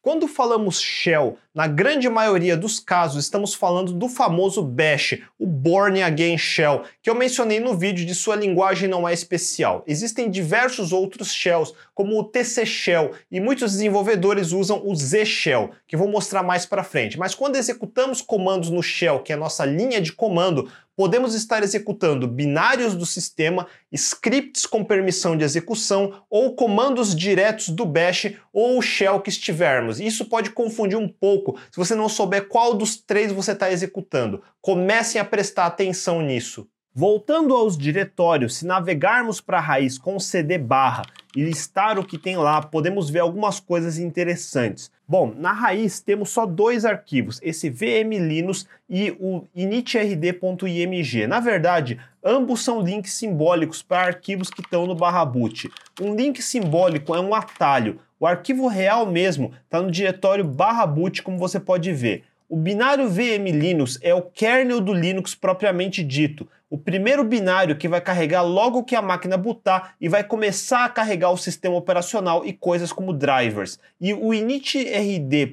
[0.03, 6.01] Quando falamos shell, na grande maioria dos casos estamos falando do famoso bash, o Born
[6.01, 9.83] Again Shell, que eu mencionei no vídeo de sua linguagem não é especial.
[9.85, 15.69] Existem diversos outros shells, como o TC Shell, e muitos desenvolvedores usam o Z Shell,
[15.87, 17.19] que vou mostrar mais para frente.
[17.19, 20.67] Mas quando executamos comandos no shell, que é a nossa linha de comando,
[21.01, 27.87] podemos estar executando binários do sistema, scripts com permissão de execução ou comandos diretos do
[27.87, 29.99] bash ou shell que estivermos.
[29.99, 34.43] Isso pode confundir um pouco se você não souber qual dos três você está executando.
[34.61, 36.67] Comecem a prestar atenção nisso.
[36.93, 42.17] Voltando aos diretórios, se navegarmos para a raiz com cd barra e listar o que
[42.17, 44.91] tem lá, podemos ver algumas coisas interessantes.
[45.07, 51.27] Bom, na raiz temos só dois arquivos, esse vmlinux e o initrd.img.
[51.27, 55.71] Na verdade, ambos são links simbólicos para arquivos que estão no barra boot.
[56.01, 61.23] Um link simbólico é um atalho, o arquivo real mesmo está no diretório barra boot,
[61.23, 62.25] como você pode ver.
[62.49, 67.99] O binário vmlinux é o kernel do Linux propriamente dito o primeiro binário que vai
[67.99, 72.53] carregar logo que a máquina bootar e vai começar a carregar o sistema operacional e
[72.53, 73.77] coisas como drivers.
[73.99, 75.49] E o initrd.img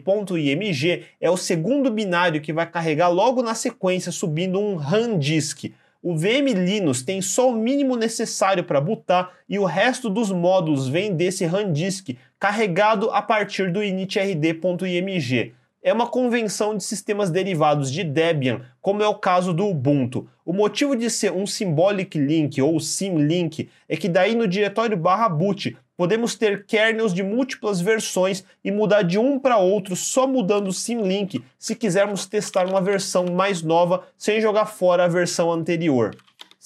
[1.21, 5.75] é o segundo binário que vai carregar logo na sequência subindo um RAM disk.
[6.01, 10.87] O VM Linux tem só o mínimo necessário para bootar e o resto dos módulos
[10.87, 17.91] vem desse RAM disk carregado a partir do initrd.img é uma convenção de sistemas derivados
[17.91, 20.29] de Debian, como é o caso do Ubuntu.
[20.45, 25.29] O motivo de ser um symbolic link ou symlink é que daí no diretório barra
[25.29, 30.69] boot podemos ter kernels de múltiplas versões e mudar de um para outro só mudando
[30.69, 36.17] o symlink se quisermos testar uma versão mais nova sem jogar fora a versão anterior.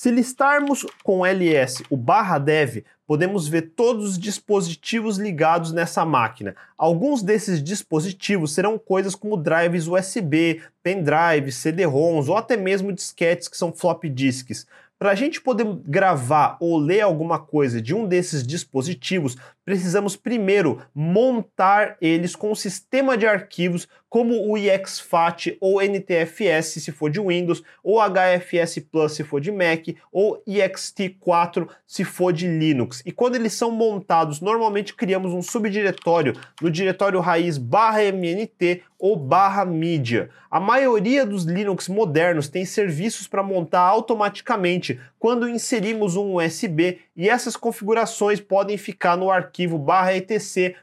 [0.02, 6.56] Se listarmos com ls o barra dev, podemos ver todos os dispositivos ligados nessa máquina.
[6.76, 13.56] Alguns desses dispositivos serão coisas como drives USB, pendrives, CD-ROMs ou até mesmo disquetes que
[13.56, 14.66] são flop disks.
[14.98, 20.82] Para a gente poder gravar ou ler alguma coisa de um desses dispositivos, precisamos primeiro
[20.94, 27.18] montar eles com um sistema de arquivos como o exFAT ou NTFS se for de
[27.18, 33.02] Windows, ou HFS Plus se for de Mac, ou ext4 se for de Linux.
[33.06, 39.16] E quando eles são montados, normalmente criamos um subdiretório no diretório raiz barra MNT ou
[39.16, 40.28] barra mídia.
[40.50, 47.30] A maioria dos Linux modernos tem serviços para montar automaticamente quando inserimos um USB e
[47.30, 50.76] essas configurações podem ficar no arquivo barra etc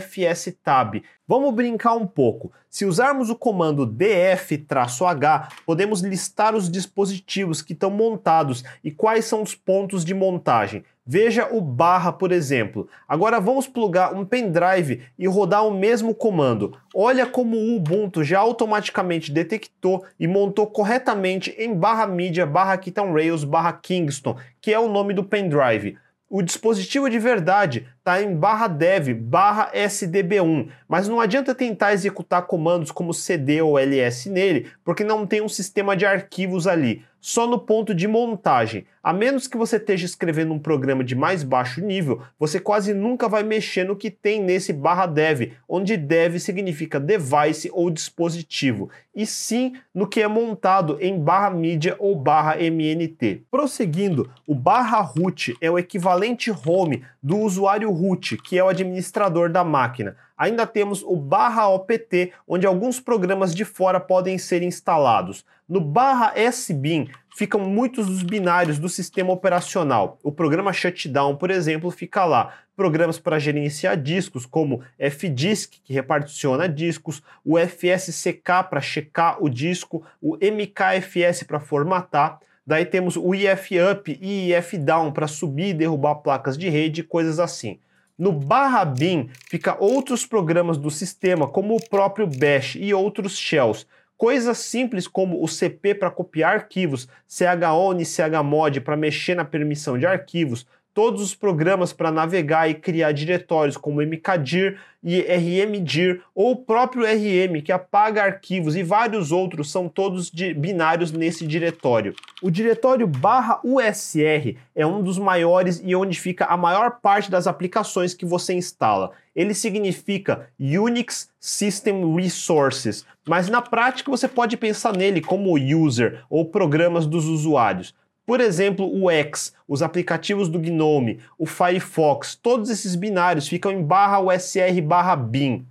[0.00, 1.02] fstab.
[1.26, 2.52] Vamos brincar um pouco.
[2.68, 9.42] Se usarmos o comando df-h, podemos listar os dispositivos que estão montados e quais são
[9.42, 10.84] os pontos de montagem.
[11.06, 12.88] Veja o barra, por exemplo.
[13.06, 16.76] Agora vamos plugar um pendrive e rodar o mesmo comando.
[16.94, 23.12] Olha como o Ubuntu já automaticamente detectou e montou corretamente em barra mídia, barra Keytown
[23.12, 25.98] Rails, barra Kingston, que é o nome do pendrive.
[26.36, 32.44] O dispositivo de verdade está em barra dev, barra sdb1, mas não adianta tentar executar
[32.48, 37.46] comandos como cd ou ls nele, porque não tem um sistema de arquivos ali, só
[37.46, 38.84] no ponto de montagem.
[39.02, 43.30] A menos que você esteja escrevendo um programa de mais baixo nível, você quase nunca
[43.30, 49.24] vai mexer no que tem nesse barra dev, onde dev significa device ou dispositivo, e
[49.24, 53.46] sim no que é montado em barra mídia ou barra mnt.
[53.50, 59.50] Prosseguindo, o barra root é o equivalente home do usuário root, que é o administrador
[59.50, 60.14] da máquina.
[60.36, 65.44] Ainda temos o barra opt, onde alguns programas de fora podem ser instalados.
[65.66, 70.18] No barra sbin ficam muitos dos binários do sistema operacional.
[70.22, 72.52] O programa shutdown, por exemplo, fica lá.
[72.76, 80.04] Programas para gerenciar discos, como fdisk, que reparticiona discos, o fsck para checar o disco,
[80.20, 82.40] o mkfs para formatar.
[82.66, 87.78] Daí temos o IF-up e IF-down para subir e derrubar placas de rede, coisas assim.
[88.18, 93.86] No barra bin fica outros programas do sistema, como o próprio bash e outros shells.
[94.24, 99.98] Coisas simples como o CP para copiar arquivos, chown e chmod para mexer na permissão
[99.98, 106.52] de arquivos, todos os programas para navegar e criar diretórios como mkdir e rmdir ou
[106.52, 112.14] o próprio rm que apaga arquivos e vários outros são todos binários nesse diretório.
[112.40, 118.14] O diretório /usr é um dos maiores e onde fica a maior parte das aplicações
[118.14, 119.10] que você instala.
[119.36, 126.46] Ele significa Unix System Resources, mas na prática você pode pensar nele como user ou
[126.46, 127.94] programas dos usuários.
[128.26, 133.82] Por exemplo, o X, os aplicativos do GNOME, o Firefox, todos esses binários ficam em
[133.82, 135.66] barra USR barra bin.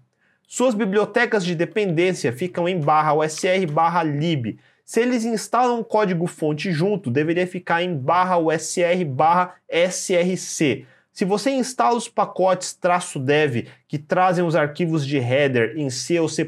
[0.47, 4.59] Suas bibliotecas de dependência ficam em barra USR barra lib.
[4.85, 9.55] Se eles instalam código fonte junto, deveria ficar em barra USR barra
[9.89, 10.85] src.
[11.11, 12.77] Se você instala os pacotes
[13.15, 16.43] "-dev", que trazem os arquivos de header em C ou C++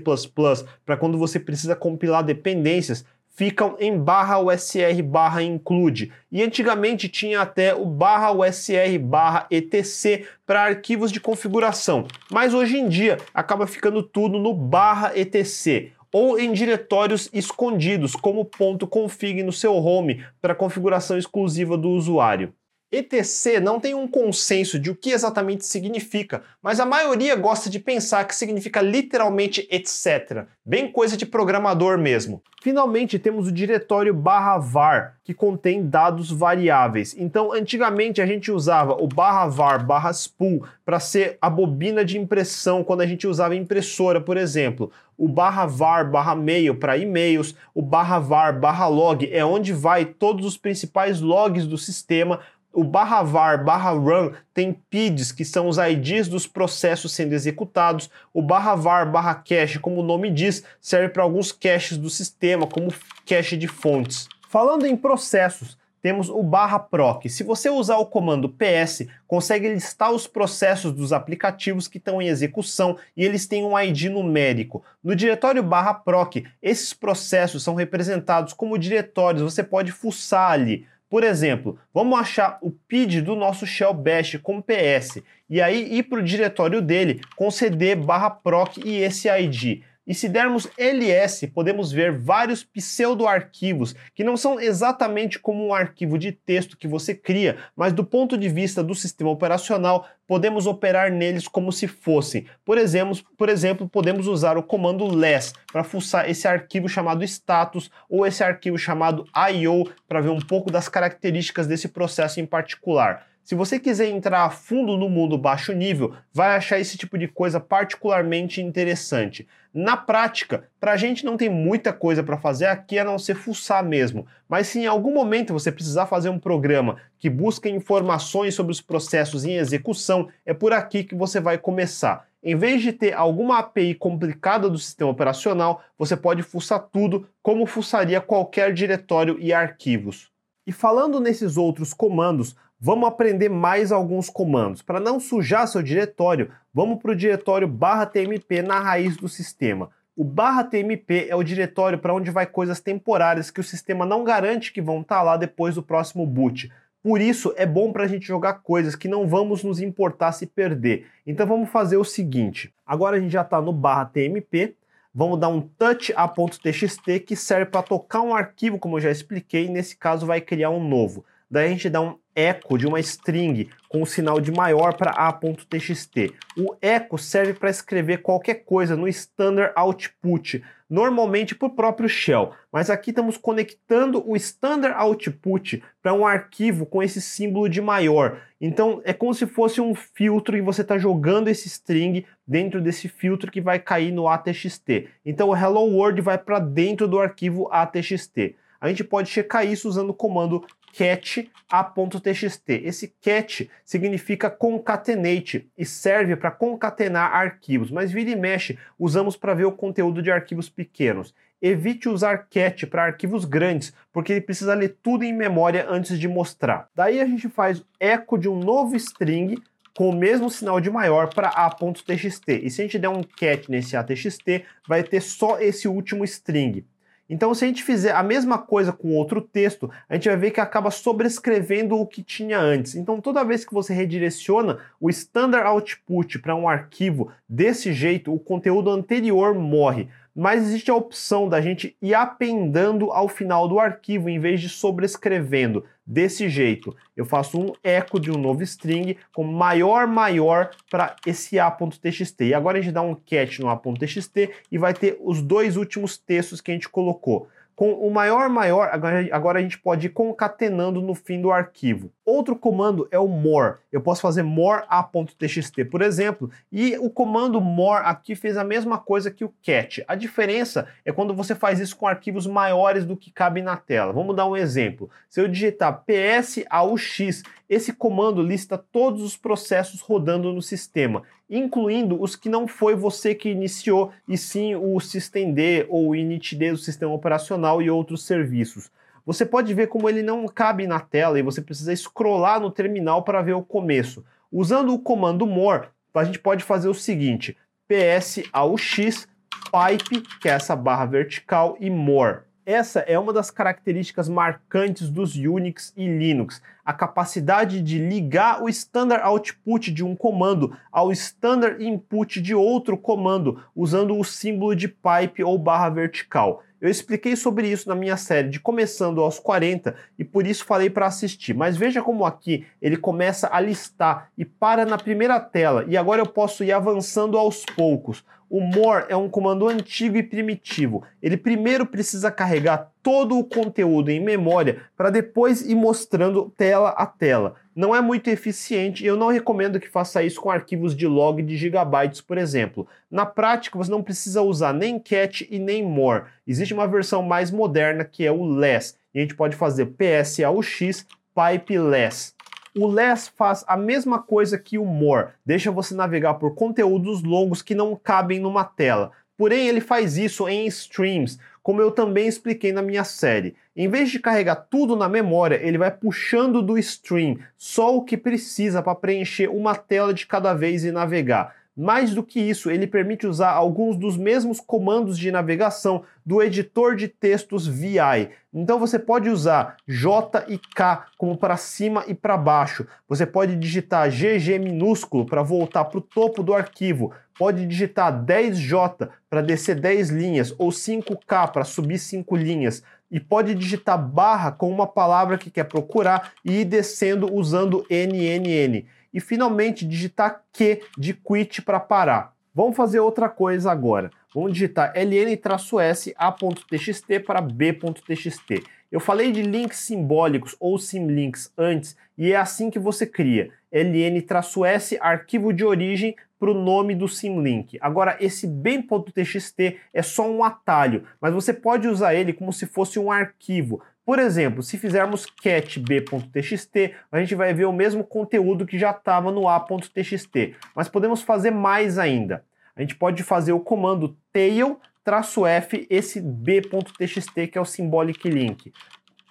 [0.85, 3.05] para quando você precisa compilar dependências,
[3.35, 6.11] ficam em barra USR barra include.
[6.31, 12.07] E antigamente tinha até o barra USR barra etc para arquivos de configuração.
[12.31, 18.45] Mas hoje em dia acaba ficando tudo no barra etc ou em diretórios escondidos, como
[18.45, 22.53] ponto .config no seu home para configuração exclusiva do usuário.
[22.95, 27.79] ETC não tem um consenso de o que exatamente significa, mas a maioria gosta de
[27.79, 32.41] pensar que significa literalmente etc, bem coisa de programador mesmo.
[32.65, 37.15] Finalmente temos o diretório barra var, que contém dados variáveis.
[37.15, 42.17] Então, antigamente a gente usava o barra var barra spool para ser a bobina de
[42.17, 44.91] impressão quando a gente usava impressora, por exemplo.
[45.15, 50.03] O barra var barra mail para e-mails, o barra var barra log é onde vai
[50.03, 52.39] todos os principais logs do sistema
[52.75, 58.09] o barra var barra run tem PIDs, que são os IDs dos processos sendo executados.
[58.33, 62.67] O barra var barra cache, como o nome diz, serve para alguns caches do sistema,
[62.67, 62.93] como
[63.25, 64.27] cache de fontes.
[64.49, 67.25] Falando em processos, temos o barra proc.
[67.27, 72.27] Se você usar o comando ps, consegue listar os processos dos aplicativos que estão em
[72.27, 74.83] execução e eles têm um ID numérico.
[75.03, 80.85] No diretório barra proc, esses processos são representados como diretórios, você pode fuçar ali.
[81.15, 86.03] Por exemplo, vamos achar o PID do nosso shell bash com PS e aí ir
[86.03, 89.81] para o diretório dele com cd barra proc e esse ID.
[90.07, 96.17] E se dermos ls, podemos ver vários pseudo-arquivos que não são exatamente como um arquivo
[96.17, 101.11] de texto que você cria, mas do ponto de vista do sistema operacional, podemos operar
[101.11, 102.45] neles como se fossem.
[102.63, 107.89] Por exemplo, por exemplo podemos usar o comando less para fuçar esse arquivo chamado status
[108.07, 113.25] ou esse arquivo chamado io para ver um pouco das características desse processo em particular.
[113.45, 117.27] Se você quiser entrar a fundo no mundo baixo nível, vai achar esse tipo de
[117.27, 119.47] coisa particularmente interessante.
[119.77, 123.35] Na prática, para a gente não tem muita coisa para fazer aqui a não ser
[123.35, 124.25] fuçar mesmo.
[124.47, 128.79] Mas se em algum momento você precisar fazer um programa que busca informações sobre os
[128.79, 132.25] processos em execução, é por aqui que você vai começar.
[132.41, 137.65] Em vez de ter alguma API complicada do sistema operacional, você pode fuçar tudo como
[137.65, 140.31] fuçaria qualquer diretório e arquivos.
[140.65, 142.55] E falando nesses outros comandos,
[142.85, 144.83] vamos aprender mais alguns comandos.
[144.83, 149.89] Para não sujar seu diretório, vamos para o diretório barra tmp na raiz do sistema.
[150.15, 154.23] O barra tmp é o diretório para onde vai coisas temporárias que o sistema não
[154.23, 156.71] garante que vão estar tá lá depois do próximo boot.
[157.01, 160.45] Por isso é bom para a gente jogar coisas que não vamos nos importar se
[160.45, 161.07] perder.
[161.25, 162.71] Então vamos fazer o seguinte.
[162.85, 164.75] Agora a gente já está no barra tmp.
[165.11, 169.69] Vamos dar um touch a.txt que serve para tocar um arquivo, como eu já expliquei.
[169.69, 171.25] Nesse caso vai criar um novo.
[171.49, 175.11] Daí a gente dá um eco de uma string com o sinal de maior para
[175.11, 176.33] a.txt.
[176.57, 182.51] O eco serve para escrever qualquer coisa no standard output, normalmente para o próprio shell.
[182.71, 188.41] Mas aqui estamos conectando o standard output para um arquivo com esse símbolo de maior.
[188.59, 193.07] Então é como se fosse um filtro e você está jogando esse string dentro desse
[193.07, 195.07] filtro que vai cair no ATXT.
[195.25, 198.55] Então o hello world vai para dentro do arquivo ATXT.
[198.79, 200.63] A gente pode checar isso usando o comando
[200.95, 202.63] cat a.txt.
[202.69, 209.53] Esse cat significa concatenate e serve para concatenar arquivos, mas vira e mexe usamos para
[209.53, 211.33] ver o conteúdo de arquivos pequenos.
[211.61, 216.27] Evite usar cat para arquivos grandes, porque ele precisa ler tudo em memória antes de
[216.27, 216.87] mostrar.
[216.95, 219.55] Daí a gente faz eco de um novo string
[219.97, 222.43] com o mesmo sinal de maior para a.txt.
[222.47, 226.85] E se a gente der um cat nesse a.txt, vai ter só esse último string.
[227.29, 230.51] Então, se a gente fizer a mesma coisa com outro texto, a gente vai ver
[230.51, 232.95] que acaba sobrescrevendo o que tinha antes.
[232.95, 238.39] Então, toda vez que você redireciona o standard output para um arquivo desse jeito, o
[238.39, 244.27] conteúdo anterior morre mas existe a opção da gente ir appendando ao final do arquivo
[244.27, 245.85] em vez de sobrescrevendo.
[246.07, 251.57] Desse jeito, eu faço um eco de um novo string com maior maior para esse
[251.57, 252.43] a.txt.
[252.43, 256.15] E agora a gente dá um cat no a.txt e vai ter os dois últimos
[256.15, 257.47] textos que a gente colocou.
[257.75, 258.89] Com o maior maior,
[259.31, 262.09] agora a gente pode ir concatenando no fim do arquivo.
[262.25, 263.75] Outro comando é o more.
[263.91, 268.97] Eu posso fazer more a.txt, por exemplo, e o comando more aqui fez a mesma
[268.97, 270.03] coisa que o cat.
[270.07, 274.13] A diferença é quando você faz isso com arquivos maiores do que cabe na tela.
[274.13, 275.09] Vamos dar um exemplo.
[275.29, 282.21] Se eu digitar ps aux, esse comando lista todos os processos rodando no sistema, incluindo
[282.21, 286.77] os que não foi você que iniciou, e sim o systemd ou o initd do
[286.77, 288.89] sistema operacional e outros serviços.
[289.25, 293.23] Você pode ver como ele não cabe na tela e você precisa scrollar no terminal
[293.23, 294.23] para ver o começo.
[294.51, 299.27] Usando o comando more, a gente pode fazer o seguinte: ps aux
[299.71, 302.39] pipe, que é essa barra vertical, e more.
[302.65, 308.67] Essa é uma das características marcantes dos Unix e Linux, a capacidade de ligar o
[308.67, 314.87] standard output de um comando ao standard input de outro comando, usando o símbolo de
[314.87, 316.63] pipe ou barra vertical.
[316.81, 320.89] Eu expliquei sobre isso na minha série de Começando aos 40 e por isso falei
[320.89, 321.53] para assistir.
[321.53, 326.21] Mas veja como aqui ele começa a listar e para na primeira tela e agora
[326.21, 328.25] eu posso ir avançando aos poucos.
[328.49, 331.03] O more é um comando antigo e primitivo.
[331.21, 337.05] Ele primeiro precisa carregar todo o conteúdo em memória para depois ir mostrando tela a
[337.05, 337.55] tela.
[337.75, 341.41] Não é muito eficiente e eu não recomendo que faça isso com arquivos de log
[341.41, 342.87] de gigabytes, por exemplo.
[343.09, 346.25] Na prática, você não precisa usar nem cat e nem more.
[346.47, 348.95] Existe uma versão mais moderna que é o less.
[349.13, 351.05] E a gente pode fazer PSAUX
[351.35, 352.33] pipe less.
[352.77, 357.61] O less faz a mesma coisa que o more, deixa você navegar por conteúdos longos
[357.61, 359.13] que não cabem numa tela.
[359.37, 363.55] Porém, ele faz isso em streams, como eu também expliquei na minha série.
[363.73, 368.17] Em vez de carregar tudo na memória, ele vai puxando do stream só o que
[368.17, 371.55] precisa para preencher uma tela de cada vez e navegar.
[371.77, 376.95] Mais do que isso, ele permite usar alguns dos mesmos comandos de navegação do editor
[376.95, 378.29] de textos VI.
[378.53, 382.87] Então você pode usar J e K como para cima e para baixo.
[383.09, 387.11] Você pode digitar GG minúsculo para voltar para o topo do arquivo.
[387.37, 392.81] Pode digitar 10J para descer 10 linhas ou 5K para subir 5 linhas.
[393.11, 398.85] E pode digitar barra com uma palavra que quer procurar e ir descendo usando NNN
[399.15, 402.35] e finalmente digitar Q de quit para parar.
[402.53, 404.11] Vamos fazer outra coisa agora.
[404.33, 408.63] Vamos digitar ln-s a.txt para b.txt.
[408.91, 413.51] Eu falei de links simbólicos ou symlinks antes e é assim que você cria.
[413.71, 417.77] ln-s arquivo de origem para o nome do symlink.
[417.81, 422.99] Agora, esse bem.txt é só um atalho, mas você pode usar ele como se fosse
[422.99, 423.81] um arquivo.
[424.05, 428.91] Por exemplo, se fizermos cat b.txt, a gente vai ver o mesmo conteúdo que já
[428.91, 432.45] estava no a.txt, mas podemos fazer mais ainda.
[432.75, 438.71] A gente pode fazer o comando tail-f esse b.txt que é o symbolic link.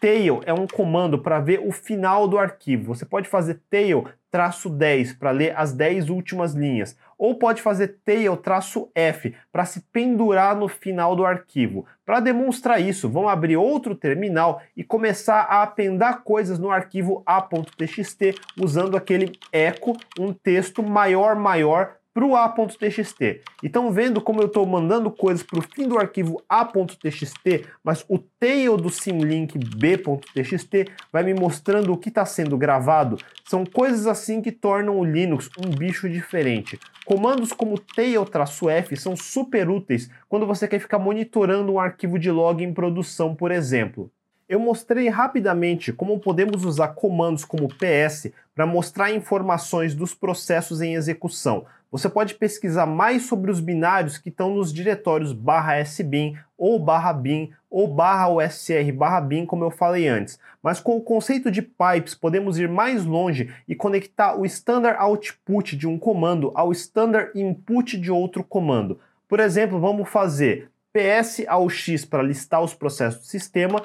[0.04, 2.94] Tail é um comando para ver o final do arquivo.
[2.94, 8.00] Você pode fazer tail traço 10 para ler as 10 últimas linhas, ou pode fazer
[8.04, 11.86] tail traço F para se pendurar no final do arquivo.
[12.04, 18.34] Para demonstrar isso, vamos abrir outro terminal e começar a apendar coisas no arquivo a.txt
[18.60, 23.20] usando aquele echo, um texto maior maior para o a.txt.
[23.60, 28.04] E estão vendo como eu estou mandando coisas para o fim do arquivo a.txt, mas
[28.08, 33.18] o tail do symlink b.txt vai me mostrando o que está sendo gravado.
[33.44, 36.78] São coisas assim que tornam o Linux um bicho diferente.
[37.04, 42.62] Comandos como tail-f são super úteis quando você quer ficar monitorando um arquivo de log
[42.62, 44.10] em produção, por exemplo.
[44.46, 50.94] Eu mostrei rapidamente como podemos usar comandos como ps para mostrar informações dos processos em
[50.94, 51.64] execução,
[51.94, 57.12] você pode pesquisar mais sobre os binários que estão nos diretórios barra sbin ou barra
[57.12, 60.36] bin ou barra usr barra bin, como eu falei antes.
[60.60, 65.76] Mas com o conceito de pipes, podemos ir mais longe e conectar o standard output
[65.76, 68.98] de um comando ao standard input de outro comando.
[69.28, 73.80] Por exemplo, vamos fazer ps ao x para listar os processos do sistema,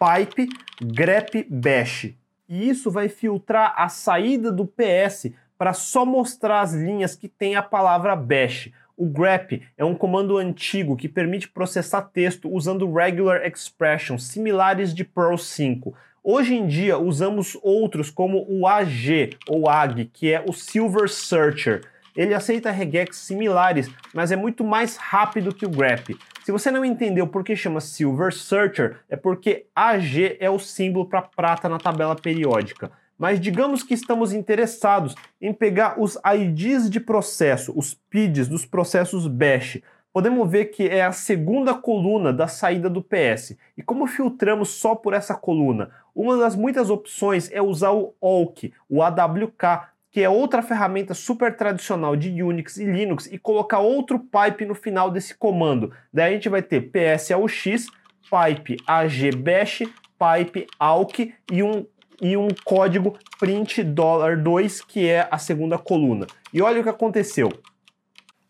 [0.00, 0.48] pipe
[0.82, 2.12] grep bash.
[2.48, 5.30] E isso vai filtrar a saída do PS
[5.62, 8.72] para só mostrar as linhas que tem a palavra bash.
[8.96, 15.04] O grep é um comando antigo que permite processar texto usando regular expressions similares de
[15.04, 15.94] Perl 5.
[16.20, 21.82] Hoje em dia usamos outros como o AG ou AG, que é o Silver Searcher.
[22.16, 26.18] Ele aceita regex similares, mas é muito mais rápido que o grep.
[26.42, 31.08] Se você não entendeu por que chama Silver Searcher, é porque AG é o símbolo
[31.08, 32.90] para prata na tabela periódica
[33.22, 39.28] mas digamos que estamos interessados em pegar os IDs de processo, os PIDs dos processos
[39.28, 39.80] bash.
[40.12, 43.56] Podemos ver que é a segunda coluna da saída do PS.
[43.78, 45.92] E como filtramos só por essa coluna?
[46.12, 51.56] Uma das muitas opções é usar o AWK, o AWK, que é outra ferramenta super
[51.56, 55.92] tradicional de Unix e Linux, e colocar outro pipe no final desse comando.
[56.12, 57.86] Daí a gente vai ter ps ao x,
[58.24, 59.84] pipe ag bash,
[60.18, 61.86] pipe awk e um
[62.20, 66.26] e um código print $2, que é a segunda coluna.
[66.52, 67.50] E olha o que aconteceu.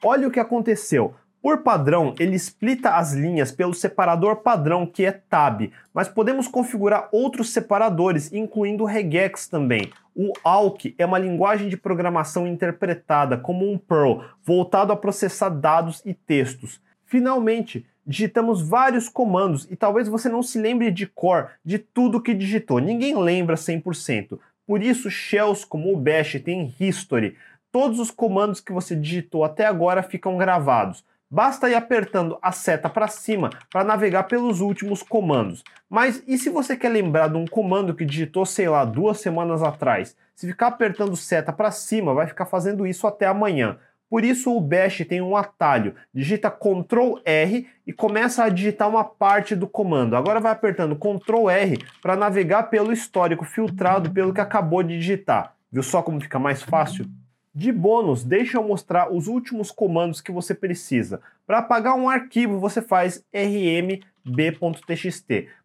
[0.03, 1.15] Olha o que aconteceu.
[1.41, 7.09] Por padrão, ele splita as linhas pelo separador padrão, que é tab, mas podemos configurar
[7.11, 9.91] outros separadores, incluindo regex também.
[10.15, 16.01] O AWK é uma linguagem de programação interpretada como um Perl, voltado a processar dados
[16.05, 16.81] e textos.
[17.07, 22.35] Finalmente, digitamos vários comandos e talvez você não se lembre de cor de tudo que
[22.35, 22.79] digitou.
[22.79, 24.39] Ninguém lembra 100%.
[24.67, 27.37] Por isso, shells como o bash tem history.
[27.71, 31.05] Todos os comandos que você digitou até agora ficam gravados.
[31.31, 35.65] Basta ir apertando a seta para cima para navegar pelos últimos comandos.
[35.89, 39.63] Mas e se você quer lembrar de um comando que digitou, sei lá, duas semanas
[39.63, 40.15] atrás?
[40.35, 43.79] Se ficar apertando seta para cima, vai ficar fazendo isso até amanhã.
[44.13, 45.95] Por isso o Bash tem um atalho.
[46.13, 50.15] Digita Ctrl R e começa a digitar uma parte do comando.
[50.15, 55.55] Agora vai apertando Ctrl R para navegar pelo histórico filtrado pelo que acabou de digitar.
[55.73, 57.07] Viu só como fica mais fácil?
[57.55, 61.23] De bônus, deixa eu mostrar os últimos comandos que você precisa.
[61.47, 64.05] Para apagar um arquivo, você faz rmb.txt.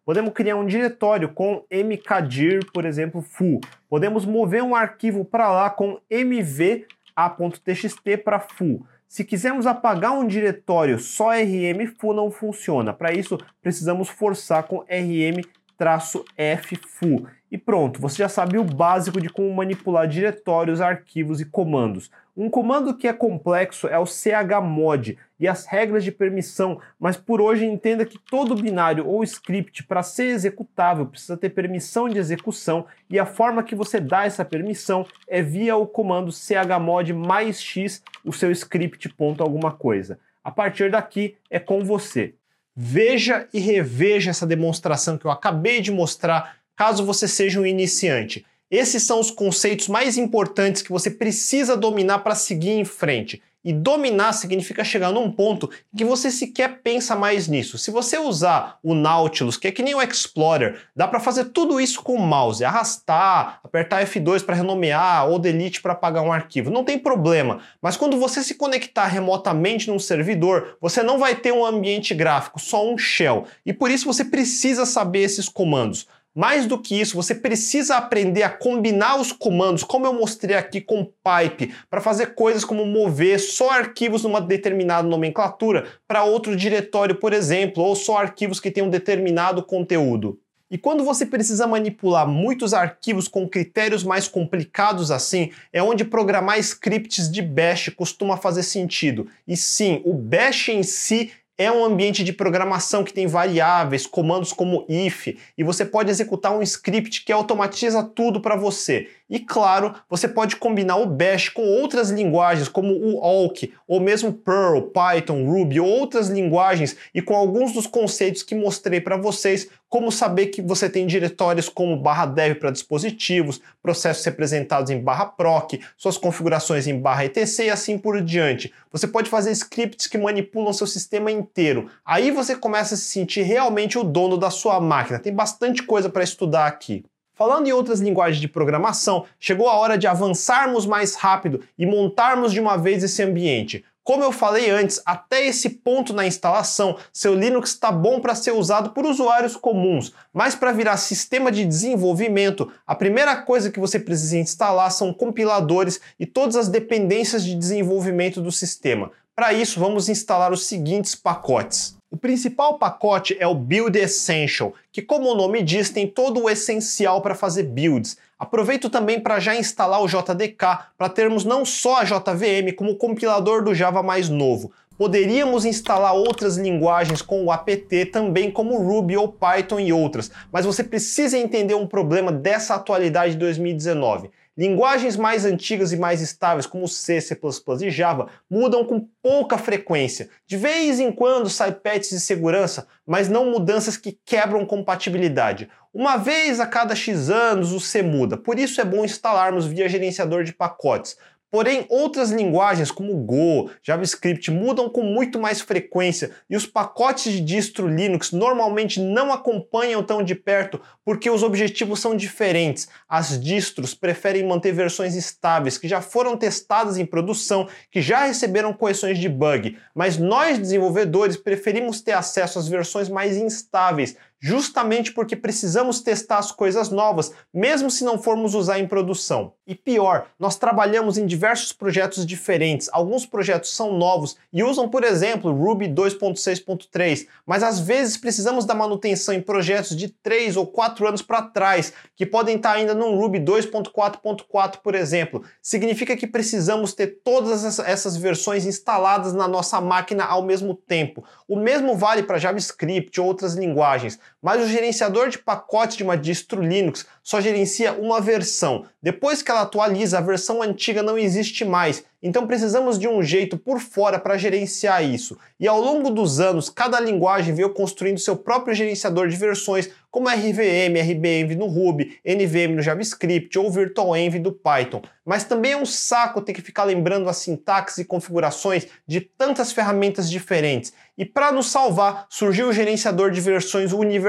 [0.06, 3.60] Podemos criar um diretório com mkdir, por exemplo, full.
[3.90, 6.86] Podemos mover um arquivo para lá com mv
[7.18, 8.86] a.txt para full.
[9.08, 12.92] Se quisermos apagar um diretório, só rm full não funciona.
[12.92, 17.26] Para isso, precisamos forçar com rm-f full.
[17.50, 22.10] E pronto, você já sabe o básico de como manipular diretórios, arquivos e comandos.
[22.36, 27.40] Um comando que é complexo é o chmod e as regras de permissão, mas por
[27.40, 32.86] hoje entenda que todo binário ou script para ser executável precisa ter permissão de execução
[33.08, 38.02] e a forma que você dá essa permissão é via o comando chmod mais x
[38.24, 40.18] o seu script ponto alguma coisa.
[40.44, 42.34] A partir daqui é com você.
[42.80, 48.46] Veja e reveja essa demonstração que eu acabei de mostrar caso você seja um iniciante.
[48.70, 53.42] Esses são os conceitos mais importantes que você precisa dominar para seguir em frente.
[53.64, 57.76] E dominar significa chegar num ponto em que você sequer pensa mais nisso.
[57.76, 61.80] Se você usar o Nautilus, que é que nem o Explorer, dá para fazer tudo
[61.80, 66.70] isso com o mouse, arrastar, apertar F2 para renomear ou delete para apagar um arquivo.
[66.70, 67.60] Não tem problema.
[67.82, 72.60] Mas quando você se conectar remotamente num servidor, você não vai ter um ambiente gráfico,
[72.60, 73.44] só um shell.
[73.66, 76.06] E por isso você precisa saber esses comandos.
[76.38, 80.80] Mais do que isso, você precisa aprender a combinar os comandos, como eu mostrei aqui
[80.80, 87.16] com pipe, para fazer coisas como mover só arquivos numa determinada nomenclatura para outro diretório,
[87.16, 90.38] por exemplo, ou só arquivos que têm um determinado conteúdo.
[90.70, 96.60] E quando você precisa manipular muitos arquivos com critérios mais complicados assim, é onde programar
[96.60, 99.26] scripts de bash costuma fazer sentido.
[99.44, 104.52] E sim, o bash em si é um ambiente de programação que tem variáveis, comandos
[104.52, 109.08] como if, e você pode executar um script que automatiza tudo para você.
[109.28, 114.32] E claro, você pode combinar o Bash com outras linguagens, como o Awk, ou mesmo
[114.32, 119.68] Perl, Python, Ruby, ou outras linguagens, e com alguns dos conceitos que mostrei para vocês,
[119.88, 125.26] como saber que você tem diretórios como barra dev para dispositivos, processos representados em barra
[125.26, 128.72] proc, suas configurações em barra etc e assim por diante.
[128.92, 131.90] Você pode fazer scripts que manipulam seu sistema inteiro.
[132.04, 135.18] Aí você começa a se sentir realmente o dono da sua máquina.
[135.18, 137.04] Tem bastante coisa para estudar aqui.
[137.38, 142.52] Falando em outras linguagens de programação, chegou a hora de avançarmos mais rápido e montarmos
[142.52, 143.84] de uma vez esse ambiente.
[144.08, 148.52] Como eu falei antes, até esse ponto na instalação, seu Linux está bom para ser
[148.52, 154.00] usado por usuários comuns, mas para virar sistema de desenvolvimento, a primeira coisa que você
[154.00, 159.10] precisa instalar são compiladores e todas as dependências de desenvolvimento do sistema.
[159.36, 161.94] Para isso, vamos instalar os seguintes pacotes.
[162.10, 166.48] O principal pacote é o Build Essential, que como o nome diz, tem todo o
[166.48, 168.16] essencial para fazer builds.
[168.38, 172.96] Aproveito também para já instalar o JDK para termos não só a JVM como o
[172.96, 174.70] compilador do Java mais novo.
[174.96, 180.66] Poderíamos instalar outras linguagens com o apt também como Ruby ou Python e outras, mas
[180.66, 184.30] você precisa entender um problema dessa atualidade de 2019.
[184.58, 187.38] Linguagens mais antigas e mais estáveis, como C, C++
[187.80, 190.30] e Java, mudam com pouca frequência.
[190.48, 195.68] De vez em quando sai patches de segurança, mas não mudanças que quebram compatibilidade.
[195.92, 199.88] Uma vez a cada X anos o C muda, por isso é bom instalarmos via
[199.88, 201.16] gerenciador de pacotes.
[201.50, 207.40] Porém, outras linguagens como Go, JavaScript mudam com muito mais frequência e os pacotes de
[207.40, 212.86] distro Linux normalmente não acompanham tão de perto porque os objetivos são diferentes.
[213.08, 218.74] As distros preferem manter versões estáveis que já foram testadas em produção, que já receberam
[218.74, 225.34] correções de bug, mas nós desenvolvedores preferimos ter acesso às versões mais instáveis, justamente porque
[225.34, 229.52] precisamos testar as coisas novas, mesmo se não formos usar em produção.
[229.66, 232.88] E pior, nós trabalhamos em diversos projetos diferentes.
[232.92, 238.74] Alguns projetos são novos e usam, por exemplo, Ruby 2.6.3, mas às vezes precisamos da
[238.74, 243.14] manutenção em projetos de 3 ou 4 anos para trás, que podem estar ainda no
[243.14, 245.44] Ruby 2.4.4, por exemplo.
[245.60, 251.24] Significa que precisamos ter todas essas versões instaladas na nossa máquina ao mesmo tempo.
[251.48, 256.16] O mesmo vale para JavaScript ou outras linguagens mas o gerenciador de pacotes de uma
[256.16, 258.86] distro Linux só gerencia uma versão.
[259.02, 262.04] Depois que ela atualiza, a versão antiga não existe mais.
[262.20, 265.38] Então precisamos de um jeito por fora para gerenciar isso.
[265.58, 270.28] E ao longo dos anos, cada linguagem veio construindo seu próprio gerenciador de versões, como
[270.28, 275.02] RVM, RBenv no Ruby, NVM no JavaScript ou VirtualEnv do Python.
[275.24, 279.70] Mas também é um saco ter que ficar lembrando as sintaxes e configurações de tantas
[279.70, 280.92] ferramentas diferentes.
[281.16, 284.27] E para nos salvar, surgiu o gerenciador de versões universal,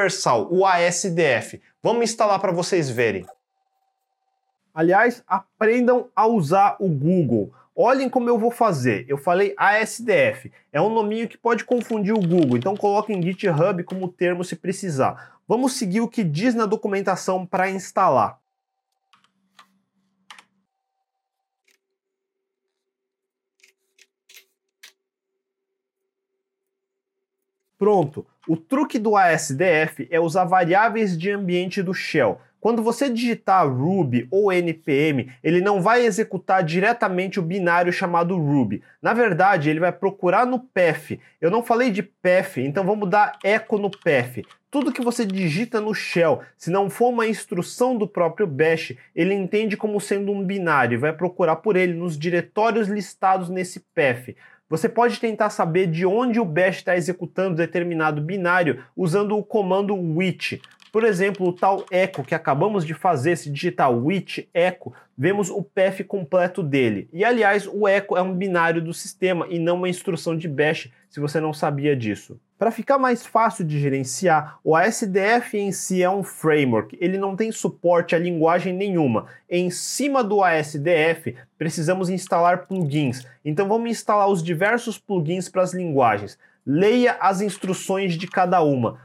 [0.49, 1.61] o ASDF.
[1.81, 3.25] Vamos instalar para vocês verem.
[4.73, 7.51] Aliás, aprendam a usar o Google.
[7.75, 9.05] Olhem como eu vou fazer.
[9.07, 10.51] Eu falei ASDF.
[10.71, 14.55] É um nominho que pode confundir o Google, então coloque em GitHub como termo se
[14.55, 15.39] precisar.
[15.47, 18.37] Vamos seguir o que diz na documentação para instalar.
[27.79, 28.27] Pronto.
[28.45, 32.41] O truque do ASDF é usar variáveis de ambiente do shell.
[32.59, 38.83] Quando você digitar Ruby ou npm, ele não vai executar diretamente o binário chamado Ruby.
[39.01, 41.17] Na verdade, ele vai procurar no path.
[41.39, 44.45] Eu não falei de path, então vamos dar echo no path.
[44.69, 49.33] Tudo que você digita no shell, se não for uma instrução do próprio bash, ele
[49.33, 54.35] entende como sendo um binário e vai procurar por ele nos diretórios listados nesse path.
[54.69, 59.95] Você pode tentar saber de onde o bash está executando determinado binário usando o comando
[59.95, 60.61] which.
[60.91, 65.61] Por exemplo, o tal echo que acabamos de fazer, se digitar which echo, vemos o
[65.61, 67.07] path completo dele.
[67.13, 70.89] E aliás, o echo é um binário do sistema e não uma instrução de bash,
[71.09, 72.39] se você não sabia disso.
[72.59, 77.33] Para ficar mais fácil de gerenciar, o ASDF em si é um framework, ele não
[77.33, 79.27] tem suporte a linguagem nenhuma.
[79.49, 83.25] Em cima do ASDF, precisamos instalar plugins.
[83.45, 86.37] Então vamos instalar os diversos plugins para as linguagens.
[86.65, 88.99] Leia as instruções de cada uma.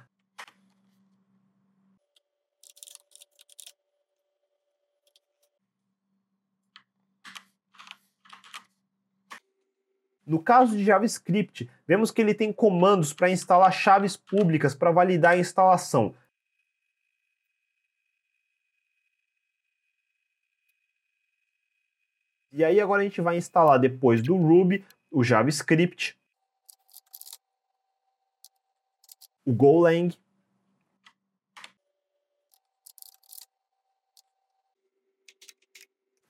[10.27, 15.33] No caso de JavaScript, vemos que ele tem comandos para instalar chaves públicas para validar
[15.33, 16.14] a instalação.
[22.51, 26.16] E aí agora a gente vai instalar depois do Ruby o JavaScript,
[29.45, 30.16] o Golang,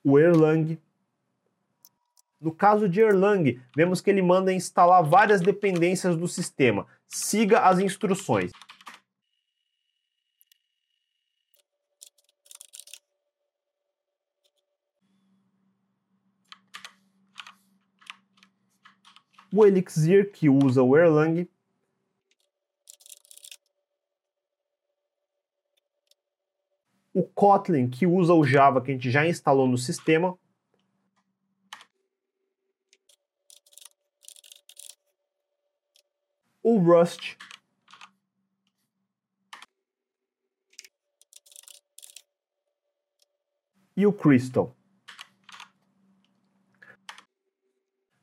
[0.02, 0.78] o Erlang,
[2.44, 6.86] no caso de Erlang, vemos que ele manda instalar várias dependências do sistema.
[7.08, 8.52] Siga as instruções.
[19.50, 21.48] O Elixir, que usa o Erlang,
[27.14, 30.36] o Kotlin, que usa o Java que a gente já instalou no sistema,
[36.84, 37.36] Rust.
[43.96, 44.74] E o Crystal.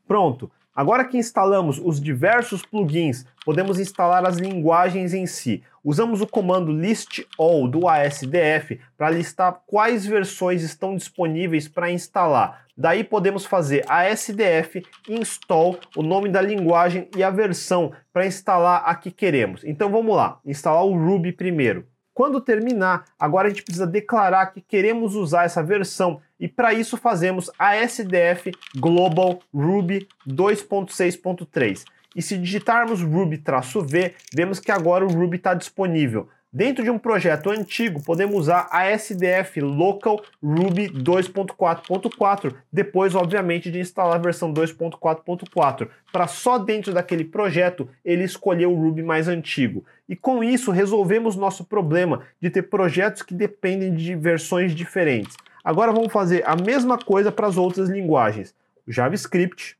[0.05, 0.51] Pronto.
[0.74, 5.61] Agora que instalamos os diversos plugins, podemos instalar as linguagens em si.
[5.84, 12.65] Usamos o comando list all do ASDF para listar quais versões estão disponíveis para instalar.
[12.78, 18.95] Daí podemos fazer ASDF install, o nome da linguagem e a versão para instalar a
[18.95, 19.65] que queremos.
[19.65, 21.86] Então vamos lá, instalar o Ruby primeiro.
[22.14, 26.97] Quando terminar, agora a gente precisa declarar que queremos usar essa versão e para isso
[26.97, 31.86] fazemos ASDF Global Ruby 2.6.3.
[32.14, 36.28] E se digitarmos ruby-v, vemos que agora o Ruby está disponível.
[36.53, 43.79] Dentro de um projeto antigo, podemos usar a SDF Local Ruby 2.4.4, depois, obviamente, de
[43.79, 49.85] instalar a versão 2.4.4, para só dentro daquele projeto ele escolher o Ruby mais antigo.
[50.09, 55.37] E com isso, resolvemos nosso problema de ter projetos que dependem de versões diferentes.
[55.63, 58.53] Agora vamos fazer a mesma coisa para as outras linguagens.
[58.85, 59.77] JavaScript,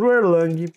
[0.00, 0.72] para o Erlang.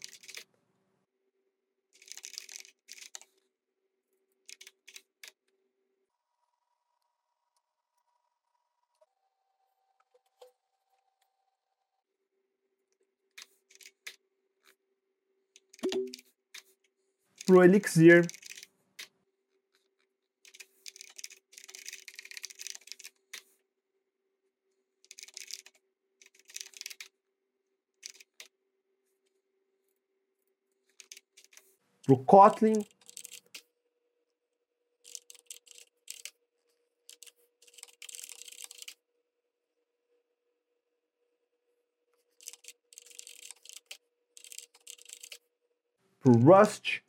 [17.46, 18.43] Para o Elixir.
[32.04, 32.86] Para o Kotlin.
[46.22, 47.03] Para o Rust.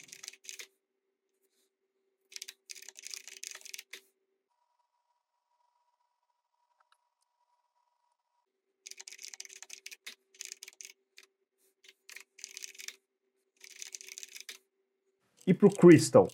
[15.47, 16.29] E para o Crystal.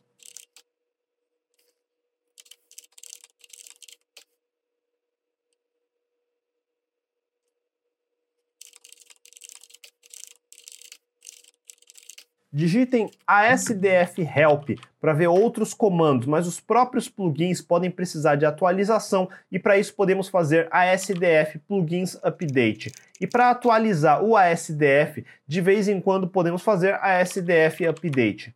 [12.52, 19.30] Digitem ASDF Help para ver outros comandos, mas os próprios plugins podem precisar de atualização
[19.52, 22.90] e para isso podemos fazer ASDF Plugins Update.
[23.20, 28.52] E para atualizar o ASDF, de vez em quando podemos fazer ASDF Update.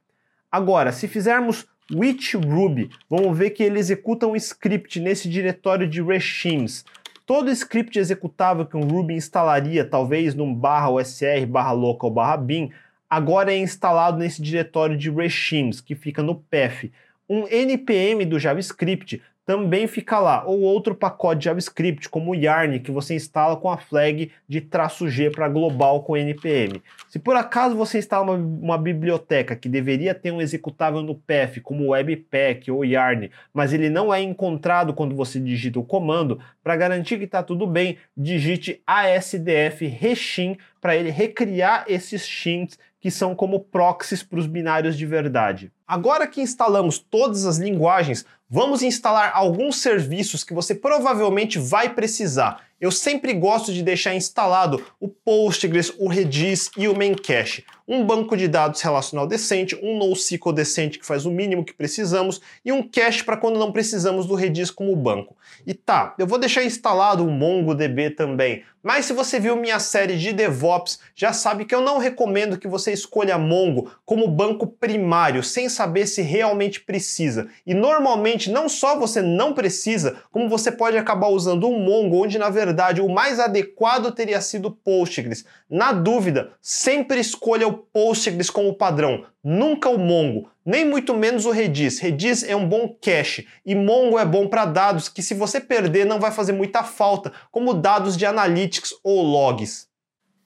[0.55, 6.00] Agora, se fizermos with Ruby, vamos ver que ele executa um script nesse diretório de
[6.00, 6.84] regimes.
[7.26, 12.70] Todo script executável que um Ruby instalaria, talvez num barra usr, barra local, barra bin,
[13.11, 16.88] agora é instalado nesse diretório de regimes, que fica no path.
[17.28, 22.90] Um npm do JavaScript também fica lá, ou outro pacote JavaScript, como o Yarn, que
[22.90, 26.80] você instala com a flag de traço G para global com npm.
[27.09, 31.61] Se por acaso você instala uma, uma, biblioteca que deveria ter um executável no path,
[31.62, 36.76] como Webpack ou Yarn, mas ele não é encontrado quando você digita o comando, para
[36.76, 43.34] garantir que está tudo bem, digite asdf reshim para ele recriar esses shims que são
[43.34, 45.70] como proxies para os binários de verdade.
[45.86, 52.64] Agora que instalamos todas as linguagens, vamos instalar alguns serviços que você provavelmente vai precisar.
[52.80, 57.66] Eu sempre gosto de deixar instalado o Postgres, o Redis e o Memcache.
[57.86, 62.40] Um banco de dados relacional decente, um NoSQL decente que faz o mínimo que precisamos
[62.64, 65.36] e um cache para quando não precisamos do Redis como banco.
[65.66, 70.18] E tá, eu vou deixar instalado o MongoDB também, mas se você viu minha série
[70.18, 75.43] de DevOps, já sabe que eu não recomendo que você escolha Mongo como banco primário,
[75.43, 77.49] sem saber se realmente precisa.
[77.66, 82.39] E normalmente não só você não precisa, como você pode acabar usando um Mongo, onde
[82.39, 85.47] na verdade o mais adequado teria sido Postgres.
[85.70, 91.51] Na dúvida, sempre escolha o Postgres como padrão, nunca o Mongo nem muito menos o
[91.51, 91.99] Redis.
[91.99, 96.07] Redis é um bom cache e Mongo é bom para dados que se você perder
[96.07, 99.89] não vai fazer muita falta, como dados de analytics ou logs.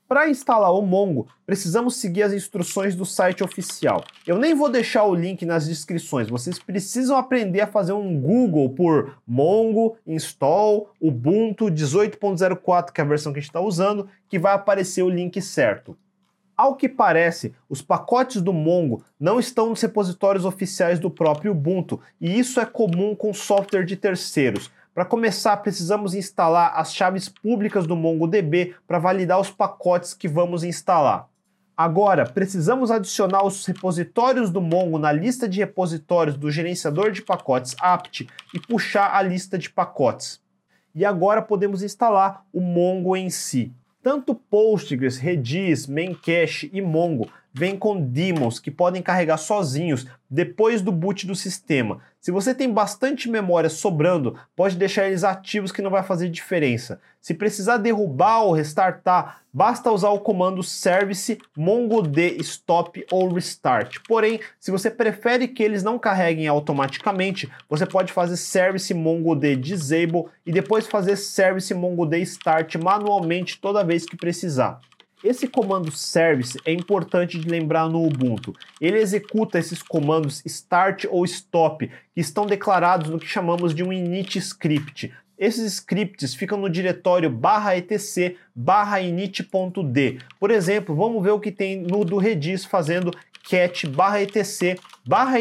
[0.09, 4.03] Para instalar o Mongo, precisamos seguir as instruções do site oficial.
[4.27, 8.71] Eu nem vou deixar o link nas descrições, vocês precisam aprender a fazer um Google
[8.71, 14.39] por Mongo, install, Ubuntu 18.04, que é a versão que a gente está usando, que
[14.39, 15.95] vai aparecer o link certo.
[16.59, 22.01] Ao que parece, os pacotes do Mongo não estão nos repositórios oficiais do próprio Ubuntu,
[22.21, 24.69] e isso é comum com software de terceiros.
[24.93, 30.65] Para começar, precisamos instalar as chaves públicas do MongoDB para validar os pacotes que vamos
[30.65, 31.29] instalar.
[31.77, 37.77] Agora, precisamos adicionar os repositórios do Mongo na lista de repositórios do gerenciador de pacotes
[37.81, 40.41] apt e puxar a lista de pacotes.
[40.93, 43.73] E agora podemos instalar o Mongo em si.
[44.09, 50.91] Tanto Postgres, Redis, Memcache e Mongo vêm com daemons que podem carregar sozinhos depois do
[50.91, 52.01] boot do sistema.
[52.21, 57.01] Se você tem bastante memória sobrando, pode deixar eles ativos que não vai fazer diferença.
[57.21, 63.99] Se precisar derrubar ou restartar, basta usar o comando service mongod stop ou restart.
[64.09, 70.25] Porém, se você prefere que eles não carreguem automaticamente, você pode fazer service mongod disable
[70.45, 74.81] e depois fazer service mongod start manualmente toda vez que precisar.
[75.23, 78.55] Esse comando service é importante de lembrar no Ubuntu.
[78.81, 83.93] Ele executa esses comandos start ou stop, que estão declarados no que chamamos de um
[83.93, 85.13] init script.
[85.37, 87.37] Esses scripts ficam no diretório
[87.77, 88.37] etc
[89.03, 90.19] init.d.
[90.39, 93.11] Por exemplo, vamos ver o que tem no do Redis fazendo
[93.49, 93.87] cat
[94.21, 94.81] etc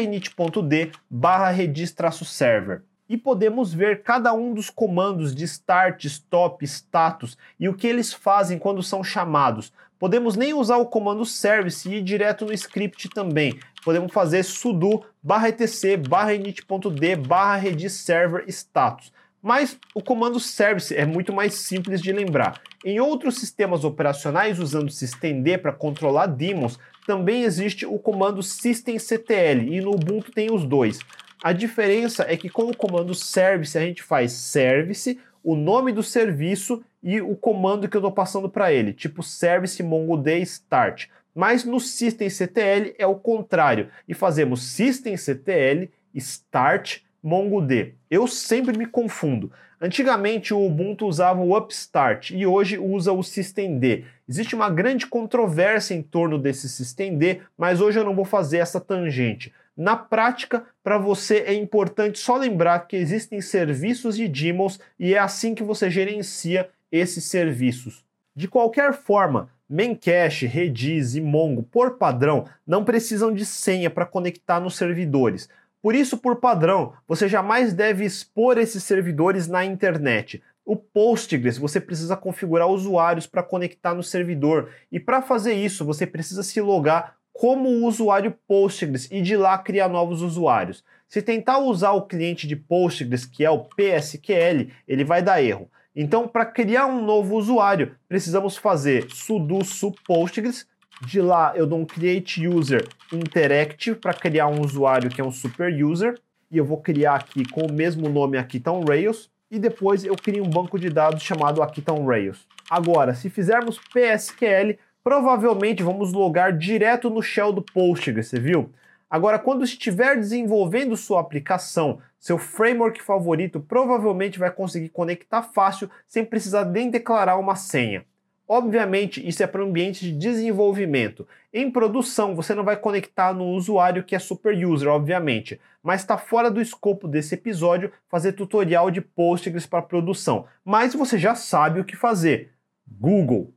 [0.00, 7.68] init.d barra redis-server e podemos ver cada um dos comandos de start, stop, status e
[7.68, 9.72] o que eles fazem quando são chamados.
[9.98, 13.58] Podemos nem usar o comando service e ir direto no script também.
[13.84, 19.12] Podemos fazer sudo barra etc barra init.d barra redis server status.
[19.42, 22.60] Mas o comando service é muito mais simples de lembrar.
[22.84, 29.80] Em outros sistemas operacionais usando systemd para controlar daemons, também existe o comando systemctl e
[29.80, 30.98] no Ubuntu tem os dois.
[31.42, 36.02] A diferença é que com o comando service a gente faz service, o nome do
[36.02, 41.06] serviço e o comando que eu estou passando para ele, tipo service mongodb start.
[41.32, 47.94] Mas no systemctl é o contrário e fazemos systemctl start mongodb.
[48.10, 49.52] Eu sempre me confundo.
[49.80, 54.04] Antigamente o Ubuntu usava o upstart e hoje usa o systemd.
[54.28, 58.80] Existe uma grande controvérsia em torno desse systemd, mas hoje eu não vou fazer essa
[58.80, 59.52] tangente.
[59.78, 65.18] Na prática, para você é importante só lembrar que existem serviços de daemons e é
[65.20, 68.04] assim que você gerencia esses serviços.
[68.34, 74.58] De qualquer forma, Memcache, Redis e Mongo, por padrão, não precisam de senha para conectar
[74.58, 75.48] nos servidores.
[75.80, 80.42] Por isso, por padrão, você jamais deve expor esses servidores na internet.
[80.64, 86.04] O Postgres, você precisa configurar usuários para conectar no servidor, e para fazer isso, você
[86.04, 90.82] precisa se logar como o usuário Postgres e de lá criar novos usuários.
[91.08, 95.70] Se tentar usar o cliente de Postgres, que é o PSQL, ele vai dar erro.
[95.94, 100.66] Então, para criar um novo usuário, precisamos fazer sudo su postgres.
[101.06, 105.30] De lá, eu dou um create user interactive para criar um usuário que é um
[105.30, 106.18] super user.
[106.50, 109.30] E eu vou criar aqui com o mesmo nome Akiton Rails.
[109.48, 112.48] E depois eu crio um banco de dados chamado Akiton Rails.
[112.68, 114.76] Agora, se fizermos PSQL,
[115.08, 118.70] provavelmente vamos logar direto no shell do Postgres, você viu?
[119.08, 126.26] Agora, quando estiver desenvolvendo sua aplicação, seu framework favorito provavelmente vai conseguir conectar fácil sem
[126.26, 128.04] precisar nem declarar uma senha.
[128.46, 131.26] Obviamente, isso é para o ambiente de desenvolvimento.
[131.54, 136.18] Em produção, você não vai conectar no usuário que é super user, obviamente, mas está
[136.18, 140.44] fora do escopo desse episódio fazer tutorial de Postgres para produção.
[140.62, 142.52] Mas você já sabe o que fazer.
[142.86, 143.54] Google.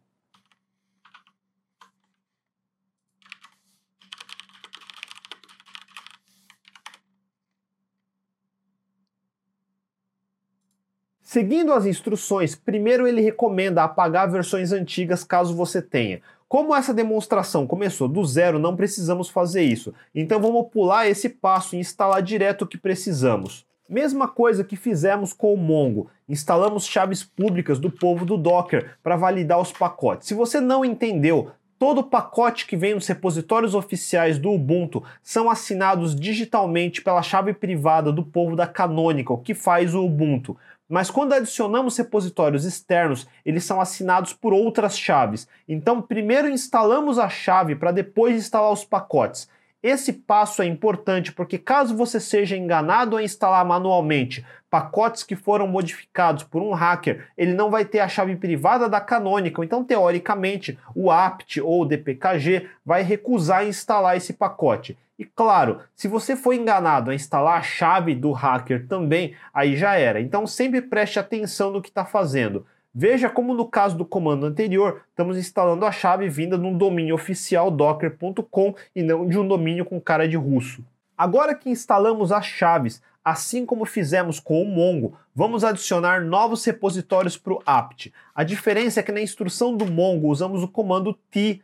[11.32, 16.22] Seguindo as instruções, primeiro ele recomenda apagar versões antigas caso você tenha.
[16.46, 19.94] Como essa demonstração começou do zero, não precisamos fazer isso.
[20.14, 23.66] Então vamos pular esse passo e instalar direto o que precisamos.
[23.88, 26.10] Mesma coisa que fizemos com o Mongo.
[26.28, 30.28] Instalamos chaves públicas do povo do Docker para validar os pacotes.
[30.28, 36.14] Se você não entendeu, todo pacote que vem nos repositórios oficiais do Ubuntu são assinados
[36.14, 40.58] digitalmente pela chave privada do povo da Canonical, que faz o Ubuntu.
[40.92, 45.48] Mas quando adicionamos repositórios externos, eles são assinados por outras chaves.
[45.66, 49.48] Então, primeiro instalamos a chave para depois instalar os pacotes.
[49.84, 55.68] Esse passo é importante porque, caso você seja enganado a instalar manualmente pacotes que foram
[55.68, 59.66] modificados por um hacker, ele não vai ter a chave privada da Canonical.
[59.66, 64.98] Então, teoricamente, o apt ou o dpkg vai recusar instalar esse pacote.
[65.22, 69.94] E claro, se você foi enganado a instalar a chave do hacker também, aí já
[69.94, 70.20] era.
[70.20, 72.66] Então sempre preste atenção no que está fazendo.
[72.94, 77.16] Veja como no caso do comando anterior, estamos instalando a chave vinda de um domínio
[77.16, 80.84] oficial docker.com e não de um domínio com cara de russo.
[81.18, 87.38] Agora que instalamos as chaves, assim como fizemos com o Mongo, vamos adicionar novos repositórios
[87.38, 88.12] para o apt.
[88.36, 91.62] A diferença é que na instrução do Mongo usamos o comando tee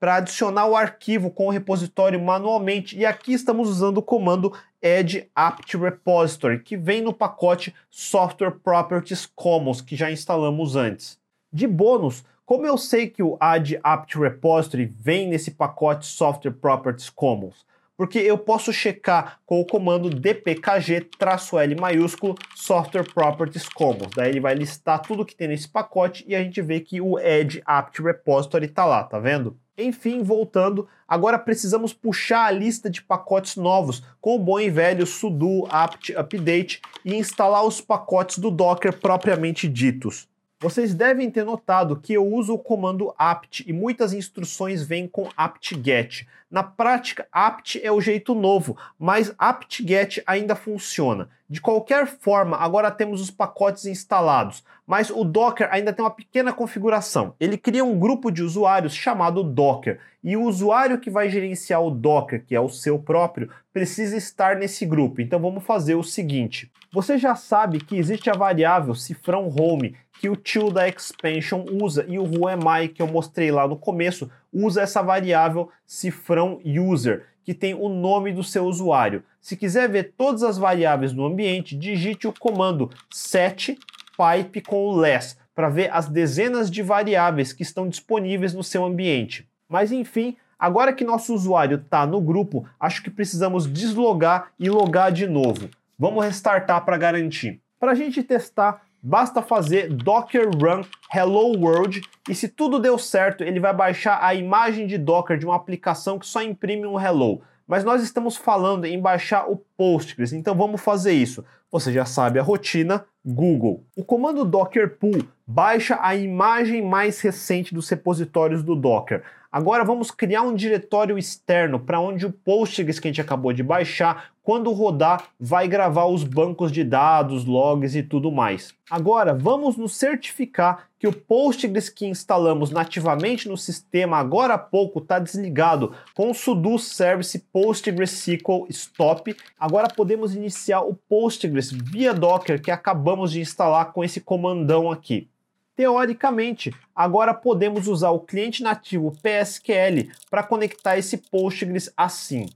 [0.00, 4.52] para adicionar o arquivo com o repositório manualmente e aqui estamos usando o comando
[4.82, 11.18] add apt repository que vem no pacote software properties commons que já instalamos antes.
[11.52, 17.10] De bônus, como eu sei que o add apt repository vem nesse pacote software properties
[17.10, 17.66] commons?
[17.98, 24.12] Porque eu posso checar com o comando dpkg-l maiúsculo software properties commons.
[24.14, 27.16] Daí ele vai listar tudo que tem nesse pacote e a gente vê que o
[27.18, 29.58] add apt repository está lá, tá vendo?
[29.76, 35.04] Enfim, voltando, agora precisamos puxar a lista de pacotes novos com o bom e velho
[35.04, 40.28] sudo apt update e instalar os pacotes do Docker propriamente ditos.
[40.60, 45.28] Vocês devem ter notado que eu uso o comando apt e muitas instruções vêm com
[45.36, 46.26] apt-get.
[46.50, 51.28] Na prática, apt é o jeito novo, mas apt-get ainda funciona.
[51.48, 56.52] De qualquer forma, agora temos os pacotes instalados, mas o Docker ainda tem uma pequena
[56.52, 57.34] configuração.
[57.38, 61.90] Ele cria um grupo de usuários chamado Docker, e o usuário que vai gerenciar o
[61.90, 65.20] Docker, que é o seu próprio, precisa estar nesse grupo.
[65.20, 70.28] Então vamos fazer o seguinte: você já sabe que existe a variável cifrão home que
[70.28, 74.82] o tio da expansion usa e o whoami que eu mostrei lá no começo usa
[74.82, 79.22] essa variável cifrão user que tem o nome do seu usuário.
[79.40, 83.78] Se quiser ver todas as variáveis do ambiente, digite o comando set
[84.16, 88.84] pipe com o less para ver as dezenas de variáveis que estão disponíveis no seu
[88.84, 89.48] ambiente.
[89.68, 95.12] Mas enfim, agora que nosso usuário está no grupo, acho que precisamos deslogar e logar
[95.12, 95.68] de novo.
[95.98, 97.60] Vamos restartar para garantir.
[97.80, 100.82] Para a gente testar, basta fazer docker run
[101.12, 105.44] hello world e se tudo deu certo, ele vai baixar a imagem de Docker de
[105.44, 107.42] uma aplicação que só imprime um hello.
[107.66, 111.44] Mas nós estamos falando em baixar o Postgres, então vamos fazer isso.
[111.70, 113.84] Você já sabe a rotina, Google.
[113.96, 119.22] O comando docker pull baixa a imagem mais recente dos repositórios do Docker.
[119.50, 123.62] Agora vamos criar um diretório externo para onde o Postgres que a gente acabou de
[123.62, 128.72] baixar, quando rodar, vai gravar os bancos de dados, logs e tudo mais.
[128.88, 135.00] Agora vamos nos certificar que o Postgres que instalamos nativamente no sistema agora há pouco
[135.00, 139.36] está desligado com o sudo service PostgreSQL stop.
[139.60, 145.28] Agora podemos iniciar o Postgres via Docker que acabamos de instalar com esse comandão aqui.
[145.76, 152.46] Teoricamente, agora podemos usar o cliente nativo PSQL para conectar esse Postgres assim.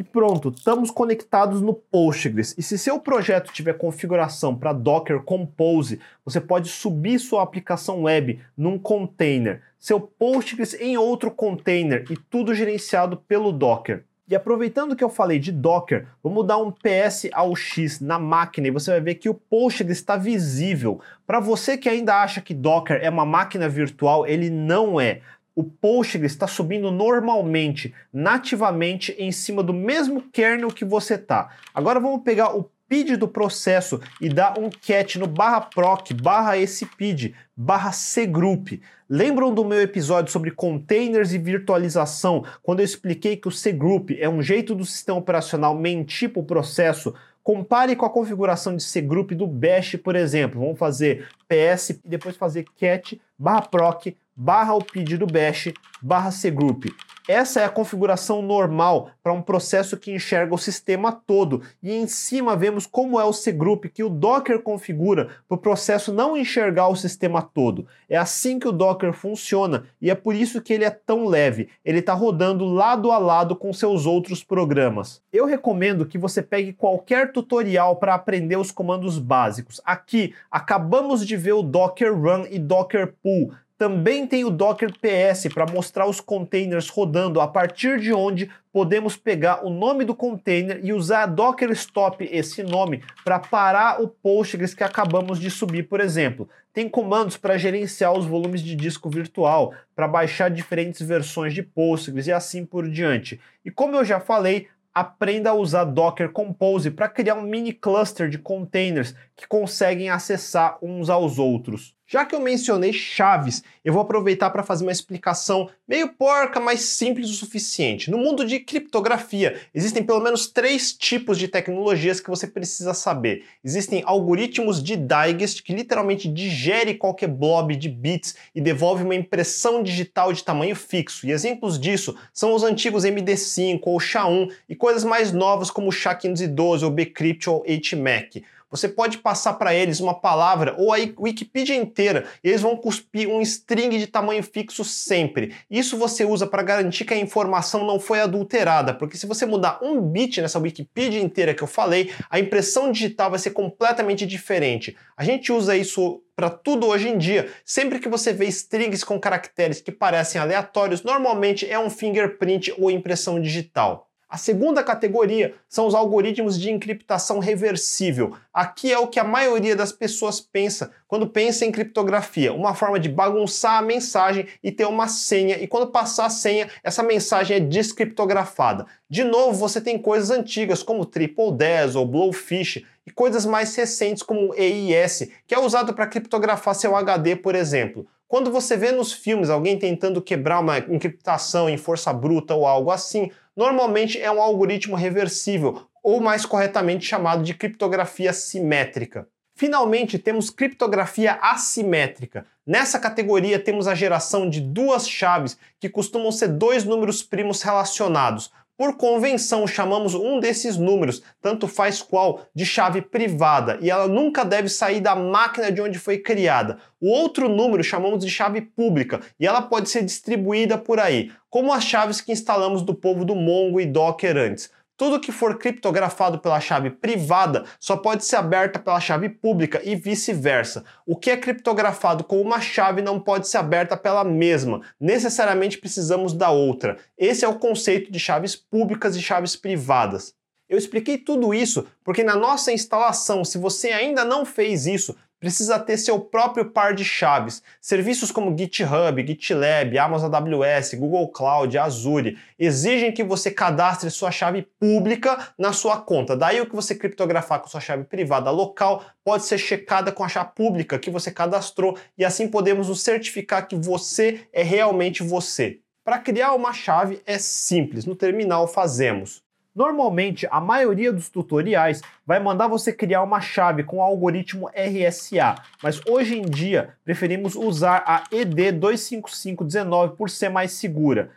[0.00, 2.54] E pronto, estamos conectados no Postgres.
[2.56, 8.40] E se seu projeto tiver configuração para Docker Compose, você pode subir sua aplicação web
[8.56, 14.04] num container, seu Postgres em outro container e tudo gerenciado pelo Docker.
[14.26, 18.68] E aproveitando que eu falei de Docker, vamos dar um PS ao X na máquina
[18.68, 20.98] e você vai ver que o Postgres está visível.
[21.26, 25.20] Para você que ainda acha que Docker é uma máquina virtual, ele não é.
[25.60, 31.50] O Postgres está subindo normalmente, nativamente, em cima do mesmo kernel que você está.
[31.74, 36.56] Agora vamos pegar o PID do processo e dar um cat no barra proc, barra
[36.56, 38.80] esse PID, barra cgroup.
[39.08, 44.28] Lembram do meu episódio sobre containers e virtualização, quando eu expliquei que o cgroup é
[44.28, 49.32] um jeito do sistema operacional mentir para o processo Compare com a configuração de cgroup
[49.32, 50.60] do Bash, por exemplo.
[50.60, 55.70] Vamos fazer ps e depois fazer cat barra proc barra o pedido bash
[56.00, 56.86] barra cgroup.
[57.28, 61.62] Essa é a configuração normal para um processo que enxerga o sistema todo.
[61.82, 66.12] E em cima vemos como é o cgroup que o Docker configura para o processo
[66.12, 67.86] não enxergar o sistema todo.
[68.08, 71.68] É assim que o Docker funciona e é por isso que ele é tão leve.
[71.84, 75.22] Ele está rodando lado a lado com seus outros programas.
[75.30, 79.80] Eu recomendo que você pegue qualquer tutorial para aprender os comandos básicos.
[79.84, 85.48] Aqui acabamos de ver o Docker Run e Docker Pull também tem o Docker PS
[85.54, 90.80] para mostrar os containers rodando a partir de onde podemos pegar o nome do container
[90.84, 95.98] e usar Docker Stop esse nome para parar o Postgres que acabamos de subir, por
[95.98, 96.46] exemplo.
[96.74, 102.26] Tem comandos para gerenciar os volumes de disco virtual, para baixar diferentes versões de Postgres
[102.26, 103.40] e assim por diante.
[103.64, 108.28] E como eu já falei, aprenda a usar Docker Compose para criar um mini cluster
[108.28, 111.98] de containers que conseguem acessar uns aos outros.
[112.12, 116.80] Já que eu mencionei chaves, eu vou aproveitar para fazer uma explicação meio porca, mas
[116.80, 118.10] simples o suficiente.
[118.10, 123.44] No mundo de criptografia, existem pelo menos três tipos de tecnologias que você precisa saber.
[123.62, 129.80] Existem algoritmos de Digest, que literalmente digere qualquer blob de bits e devolve uma impressão
[129.80, 131.28] digital de tamanho fixo.
[131.28, 135.92] E exemplos disso são os antigos MD5 ou SHA-1 e coisas mais novas como o
[135.92, 138.42] SHA-512 ou Bcrypt ou HMAC.
[138.70, 143.28] Você pode passar para eles uma palavra ou a Wikipedia inteira e eles vão cuspir
[143.28, 145.54] um string de tamanho fixo sempre.
[145.68, 149.80] Isso você usa para garantir que a informação não foi adulterada, porque se você mudar
[149.82, 154.96] um bit nessa Wikipedia inteira que eu falei, a impressão digital vai ser completamente diferente.
[155.16, 157.50] A gente usa isso para tudo hoje em dia.
[157.64, 162.90] Sempre que você vê strings com caracteres que parecem aleatórios, normalmente é um fingerprint ou
[162.90, 164.09] impressão digital.
[164.30, 168.36] A segunda categoria são os algoritmos de encriptação reversível.
[168.54, 173.00] Aqui é o que a maioria das pessoas pensa quando pensa em criptografia, uma forma
[173.00, 177.56] de bagunçar a mensagem e ter uma senha, e quando passar a senha, essa mensagem
[177.56, 178.86] é descriptografada.
[179.08, 184.22] De novo, você tem coisas antigas como Triple 10 ou Blowfish e coisas mais recentes
[184.22, 188.06] como EIS, que é usado para criptografar seu HD, por exemplo.
[188.28, 192.92] Quando você vê nos filmes alguém tentando quebrar uma encriptação em força bruta ou algo
[192.92, 193.28] assim,
[193.60, 199.28] normalmente é um algoritmo reversível, ou mais corretamente chamado de criptografia simétrica.
[199.54, 202.46] Finalmente, temos criptografia assimétrica.
[202.66, 208.50] Nessa categoria, temos a geração de duas chaves que costumam ser dois números primos relacionados.
[208.80, 214.42] Por convenção, chamamos um desses números, tanto faz qual, de chave privada, e ela nunca
[214.42, 216.78] deve sair da máquina de onde foi criada.
[216.98, 221.74] O outro número chamamos de chave pública, e ela pode ser distribuída por aí, como
[221.74, 224.70] as chaves que instalamos do povo do Mongo e Docker antes.
[225.00, 229.96] Tudo que for criptografado pela chave privada só pode ser aberta pela chave pública e
[229.96, 230.84] vice-versa.
[231.06, 234.82] O que é criptografado com uma chave não pode ser aberta pela mesma.
[235.00, 236.98] Necessariamente precisamos da outra.
[237.16, 240.34] Esse é o conceito de chaves públicas e chaves privadas.
[240.68, 245.78] Eu expliquei tudo isso porque na nossa instalação, se você ainda não fez isso, precisa
[245.78, 247.62] ter seu próprio par de chaves.
[247.80, 254.68] Serviços como GitHub, GitLab, Amazon AWS, Google Cloud, Azure exigem que você cadastre sua chave
[254.78, 256.36] pública na sua conta.
[256.36, 260.28] Daí o que você criptografar com sua chave privada local pode ser checada com a
[260.28, 265.80] chave pública que você cadastrou e assim podemos nos certificar que você é realmente você.
[266.04, 269.42] Para criar uma chave é simples, no terminal fazemos
[269.80, 275.54] Normalmente, a maioria dos tutoriais vai mandar você criar uma chave com o algoritmo RSA,
[275.82, 281.30] mas hoje em dia preferimos usar a ED25519 por ser mais segura.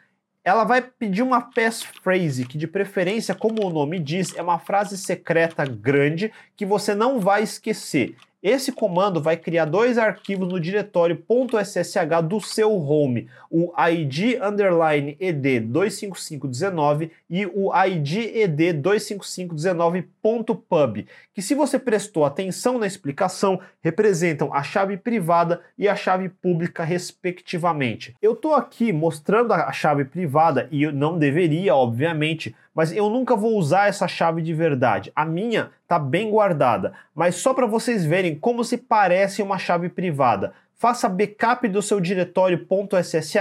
[0.43, 4.97] Ela vai pedir uma passphrase, que de preferência, como o nome diz, é uma frase
[4.97, 8.17] secreta grande que você não vai esquecer.
[8.43, 11.23] Esse comando vai criar dois arquivos no diretório
[11.63, 11.95] .ssh
[12.27, 21.55] do seu home, o id underline ed 25519 e o id ed 25519.pub, que se
[21.55, 28.13] você prestou atenção na explicação, representam a chave privada e a chave pública respectivamente.
[28.21, 33.36] Eu estou aqui mostrando a chave privada e eu não deveria, obviamente, mas eu nunca
[33.36, 35.11] vou usar essa chave de verdade.
[35.15, 39.89] A minha tá bem guardada, mas só para vocês verem como se parece uma chave
[39.89, 40.53] privada.
[40.76, 42.67] faça backup do seu diretório
[43.01, 43.38] .ssh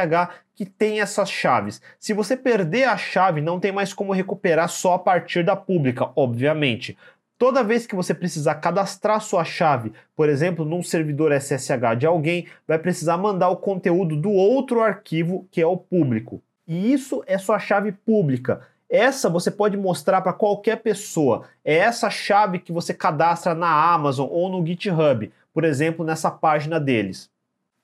[0.54, 1.80] que tem essas chaves.
[1.98, 6.10] Se você perder a chave, não tem mais como recuperar só a partir da pública,
[6.14, 6.96] obviamente.
[7.36, 12.46] Toda vez que você precisar cadastrar sua chave, por exemplo, num servidor SSH de alguém,
[12.68, 16.40] vai precisar mandar o conteúdo do outro arquivo que é o público.
[16.68, 18.60] E isso é sua chave pública.
[18.92, 21.44] Essa você pode mostrar para qualquer pessoa.
[21.64, 26.78] É essa chave que você cadastra na Amazon ou no GitHub, por exemplo, nessa página
[26.78, 27.30] deles.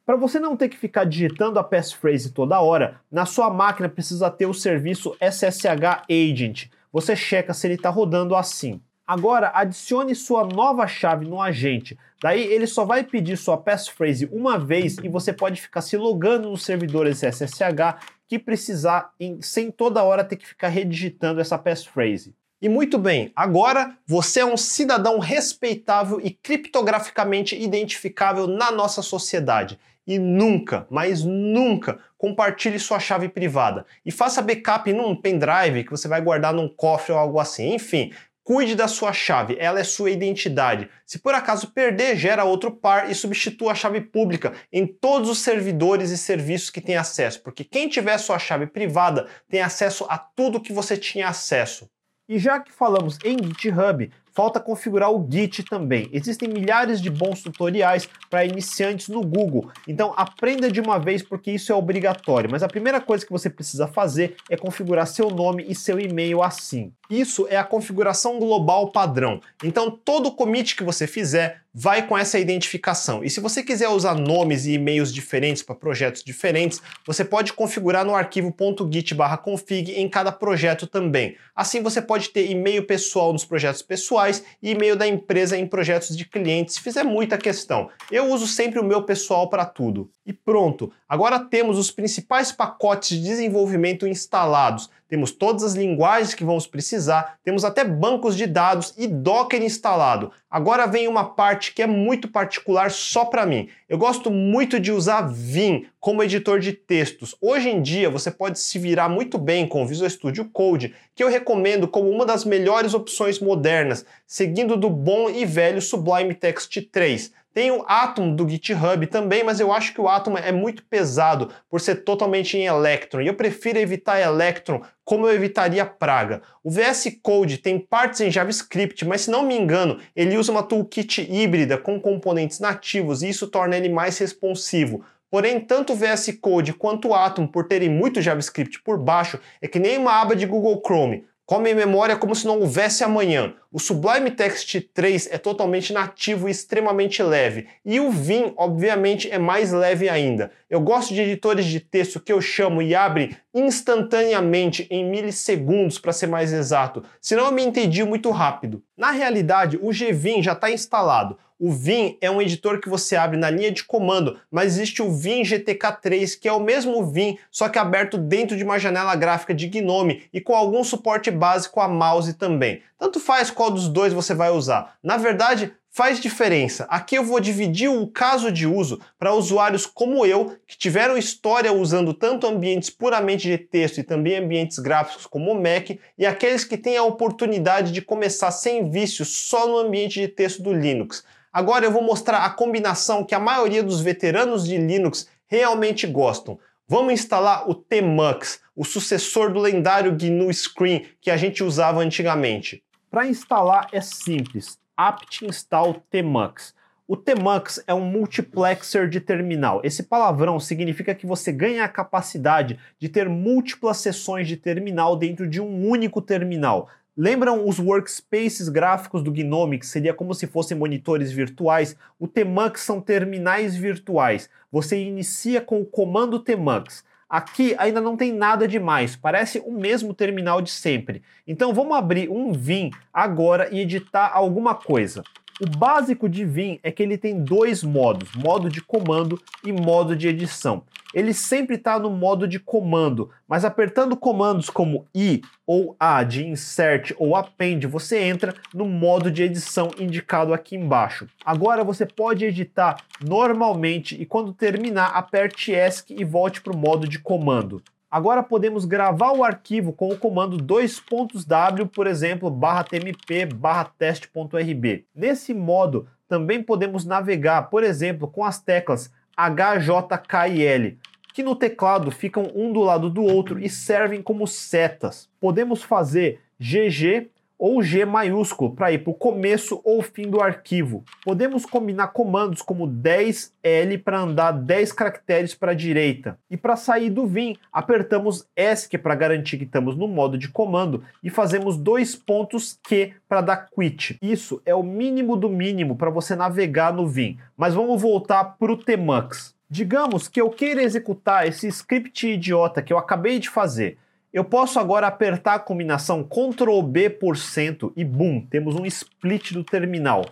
[0.04, 4.30] Para você não ter que ficar digitando a passphrase toda hora, na sua máquina precisa
[4.30, 6.66] ter o serviço SSH Agent.
[6.92, 8.78] Você checa se ele está rodando assim.
[9.06, 11.98] Agora adicione sua nova chave no agente.
[12.22, 16.50] Daí ele só vai pedir sua passphrase uma vez e você pode ficar se logando
[16.50, 22.34] nos servidores SSH que precisar em, sem toda hora ter que ficar redigitando essa passphrase.
[22.60, 29.78] E muito bem, agora você é um cidadão respeitável e criptograficamente identificável na nossa sociedade.
[30.04, 33.86] E nunca, mas nunca, compartilhe sua chave privada.
[34.04, 37.74] E faça backup num pendrive que você vai guardar num cofre ou algo assim.
[37.74, 38.12] Enfim,
[38.48, 40.88] Cuide da sua chave, ela é sua identidade.
[41.04, 45.40] Se por acaso perder, gera outro par e substitua a chave pública em todos os
[45.40, 50.16] servidores e serviços que tem acesso, porque quem tiver sua chave privada tem acesso a
[50.16, 51.90] tudo que você tinha acesso.
[52.26, 56.08] E já que falamos em GitHub, falta configurar o Git também.
[56.12, 61.50] Existem milhares de bons tutoriais para iniciantes no Google, então aprenda de uma vez porque
[61.50, 62.48] isso é obrigatório.
[62.48, 66.40] Mas a primeira coisa que você precisa fazer é configurar seu nome e seu e-mail
[66.40, 66.92] assim.
[67.10, 69.40] Isso é a configuração global padrão.
[69.64, 73.22] Então todo commit que você fizer vai com essa identificação.
[73.22, 78.04] E se você quiser usar nomes e e-mails diferentes para projetos diferentes, você pode configurar
[78.04, 78.54] no arquivo
[78.90, 81.36] .git/config em cada projeto também.
[81.54, 84.27] Assim você pode ter e-mail pessoal nos projetos pessoais
[84.62, 87.88] e e-mail da empresa em projetos de clientes, se fizer muita questão.
[88.10, 90.10] Eu uso sempre o meu pessoal para tudo.
[90.26, 96.44] E pronto, agora temos os principais pacotes de desenvolvimento instalados temos todas as linguagens que
[96.44, 100.30] vamos precisar, temos até bancos de dados e Docker instalado.
[100.50, 103.68] Agora vem uma parte que é muito particular só para mim.
[103.88, 107.34] Eu gosto muito de usar Vim como editor de textos.
[107.40, 111.24] Hoje em dia você pode se virar muito bem com o Visual Studio Code, que
[111.24, 116.80] eu recomendo como uma das melhores opções modernas, seguindo do bom e velho Sublime Text
[116.92, 117.32] 3.
[117.58, 121.50] Tem o Atom do GitHub também, mas eu acho que o Atom é muito pesado
[121.68, 123.20] por ser totalmente em Electron.
[123.20, 126.40] E eu prefiro evitar Electron como eu evitaria Praga.
[126.62, 130.62] O VS Code tem partes em JavaScript, mas se não me engano, ele usa uma
[130.62, 135.04] toolkit híbrida com componentes nativos e isso torna ele mais responsivo.
[135.28, 139.66] Porém, tanto o VS Code quanto o Atom, por terem muito JavaScript por baixo, é
[139.66, 141.24] que nem uma aba de Google Chrome.
[141.48, 143.54] Come memória como se não houvesse amanhã.
[143.72, 149.38] O Sublime Text 3 é totalmente nativo e extremamente leve, e o Vim, obviamente, é
[149.38, 150.50] mais leve ainda.
[150.68, 156.12] Eu gosto de editores de texto que eu chamo e abre instantaneamente em milissegundos, para
[156.12, 158.82] ser mais exato, senão eu me entendi muito rápido.
[158.94, 161.38] Na realidade, o Gvim já está instalado.
[161.60, 165.10] O Vim é um editor que você abre na linha de comando, mas existe o
[165.10, 169.52] Vim GTK3, que é o mesmo Vim, só que aberto dentro de uma janela gráfica
[169.52, 172.80] de GNOME e com algum suporte básico a mouse também.
[172.96, 174.94] Tanto faz qual dos dois você vai usar.
[175.02, 176.86] Na verdade, faz diferença.
[176.88, 181.72] Aqui eu vou dividir o caso de uso para usuários como eu, que tiveram história
[181.72, 186.62] usando tanto ambientes puramente de texto e também ambientes gráficos como o Mac, e aqueles
[186.62, 191.24] que têm a oportunidade de começar sem vícios só no ambiente de texto do Linux.
[191.58, 196.56] Agora eu vou mostrar a combinação que a maioria dos veteranos de Linux realmente gostam.
[196.86, 202.84] Vamos instalar o Tmux, o sucessor do lendário GNU Screen que a gente usava antigamente.
[203.10, 206.76] Para instalar é simples, apt install tmux.
[207.08, 209.80] O tmux é um multiplexer de terminal.
[209.82, 215.44] Esse palavrão significa que você ganha a capacidade de ter múltiplas sessões de terminal dentro
[215.48, 216.88] de um único terminal.
[217.20, 221.96] Lembram os workspaces gráficos do Gnome, que seria como se fossem monitores virtuais?
[222.16, 224.48] O Tmux são terminais virtuais.
[224.70, 227.04] Você inicia com o comando Tmux.
[227.28, 231.20] Aqui ainda não tem nada demais, parece o mesmo terminal de sempre.
[231.44, 235.24] Então vamos abrir um Vim agora e editar alguma coisa.
[235.60, 240.14] O básico de Vim é que ele tem dois modos, modo de comando e modo
[240.14, 240.84] de edição.
[241.12, 246.46] Ele sempre está no modo de comando, mas apertando comandos como I ou A de
[246.46, 251.26] insert ou append, você entra no modo de edição indicado aqui embaixo.
[251.44, 257.08] Agora você pode editar normalmente e quando terminar aperte ESC e volte para o modo
[257.08, 257.82] de comando.
[258.10, 263.44] Agora podemos gravar o arquivo com o comando dois pontos w, por exemplo, barra tmp
[263.54, 265.04] barra teste.rb.
[265.14, 270.98] Nesse modo, também podemos navegar, por exemplo, com as teclas H, J, K e L,
[271.34, 275.28] que no teclado ficam um do lado do outro e servem como setas.
[275.38, 281.04] Podemos fazer GG ou G maiúsculo para ir para o começo ou fim do arquivo.
[281.24, 286.38] Podemos combinar comandos como 10L para andar 10 caracteres para a direita.
[286.50, 291.02] E para sair do Vim, apertamos ESC para garantir que estamos no modo de comando
[291.22, 294.16] e fazemos dois pontos Q para dar quit.
[294.22, 297.38] Isso é o mínimo do mínimo para você navegar no Vim.
[297.56, 299.56] Mas vamos voltar para o Tmux.
[299.70, 303.98] Digamos que eu queira executar esse script idiota que eu acabei de fazer.
[304.38, 309.52] Eu posso agora apertar a combinação Ctrl B por cento e boom, temos um split
[309.52, 310.24] do terminal.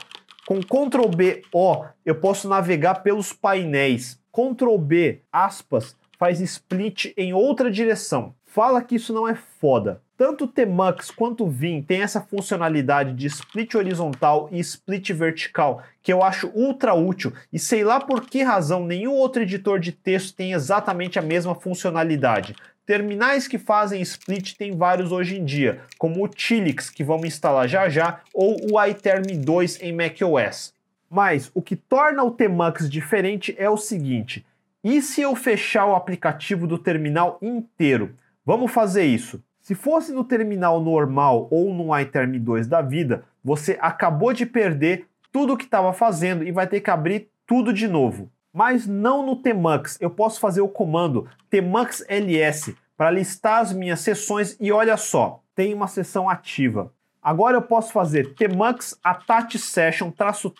[0.46, 4.16] Com Ctrl B O, eu posso navegar pelos painéis.
[4.30, 8.32] Ctrl B aspas faz split em outra direção.
[8.44, 10.00] Fala que isso não é foda.
[10.16, 15.82] Tanto o Tmux quanto o Vim tem essa funcionalidade de split horizontal e split vertical,
[16.00, 19.90] que eu acho ultra útil e sei lá por que razão nenhum outro editor de
[19.90, 22.54] texto tem exatamente a mesma funcionalidade.
[22.86, 27.66] Terminais que fazem split tem vários hoje em dia, como o Tilix, que vamos instalar
[27.66, 30.72] já já, ou o iTerm 2 em macOS.
[31.10, 34.46] Mas o que torna o Tmux diferente é o seguinte:
[34.84, 38.14] e se eu fechar o aplicativo do terminal inteiro?
[38.44, 39.42] Vamos fazer isso.
[39.60, 45.08] Se fosse no terminal normal ou no iTerm 2 da vida, você acabou de perder
[45.32, 49.22] tudo o que estava fazendo e vai ter que abrir tudo de novo mas não
[49.22, 49.98] no Tmux.
[50.00, 55.42] Eu posso fazer o comando tmux ls para listar as minhas sessões e olha só,
[55.54, 56.90] tem uma sessão ativa.
[57.22, 60.10] Agora eu posso fazer tmux attach session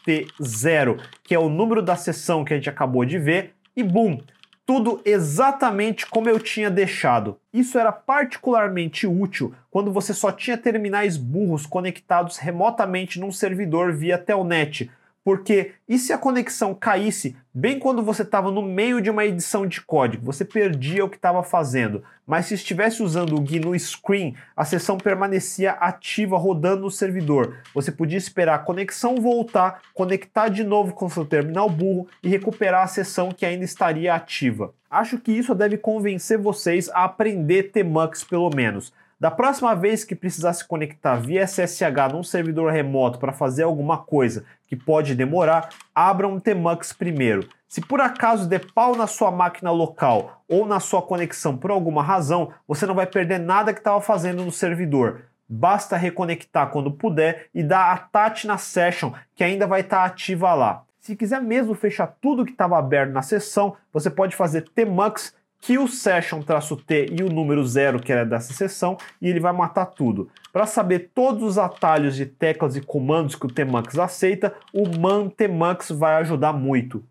[0.04, 3.82] T 0, que é o número da sessão que a gente acabou de ver, e
[3.82, 4.20] boom,
[4.66, 7.38] tudo exatamente como eu tinha deixado.
[7.50, 14.18] Isso era particularmente útil quando você só tinha terminais burros conectados remotamente num servidor via
[14.18, 14.90] telnet,
[15.26, 19.66] porque e se a conexão caísse bem quando você estava no meio de uma edição
[19.66, 20.24] de código?
[20.24, 22.04] Você perdia o que estava fazendo.
[22.24, 27.56] Mas se estivesse usando o GNU Screen, a sessão permanecia ativa rodando no servidor.
[27.74, 32.84] Você podia esperar a conexão voltar, conectar de novo com seu terminal burro e recuperar
[32.84, 34.72] a sessão que ainda estaria ativa.
[34.88, 38.92] Acho que isso deve convencer vocês a aprender Tmux pelo menos.
[39.18, 43.96] Da próxima vez que precisar se conectar via SSH num servidor remoto para fazer alguma
[43.96, 47.48] coisa que pode demorar, abra um Tmux primeiro.
[47.66, 52.02] Se por acaso der pau na sua máquina local ou na sua conexão por alguma
[52.02, 55.22] razão, você não vai perder nada que estava fazendo no servidor.
[55.48, 60.52] Basta reconectar quando puder e dar attach na session que ainda vai estar tá ativa
[60.52, 60.82] lá.
[61.00, 65.88] Se quiser mesmo fechar tudo que estava aberto na sessão, você pode fazer tmux kill
[65.88, 70.28] session-t e o número 0 que era dessa sessão e ele vai matar tudo.
[70.52, 75.28] Para saber todos os atalhos de teclas e comandos que o Tmux aceita, o man
[75.28, 77.04] tmux vai ajudar muito.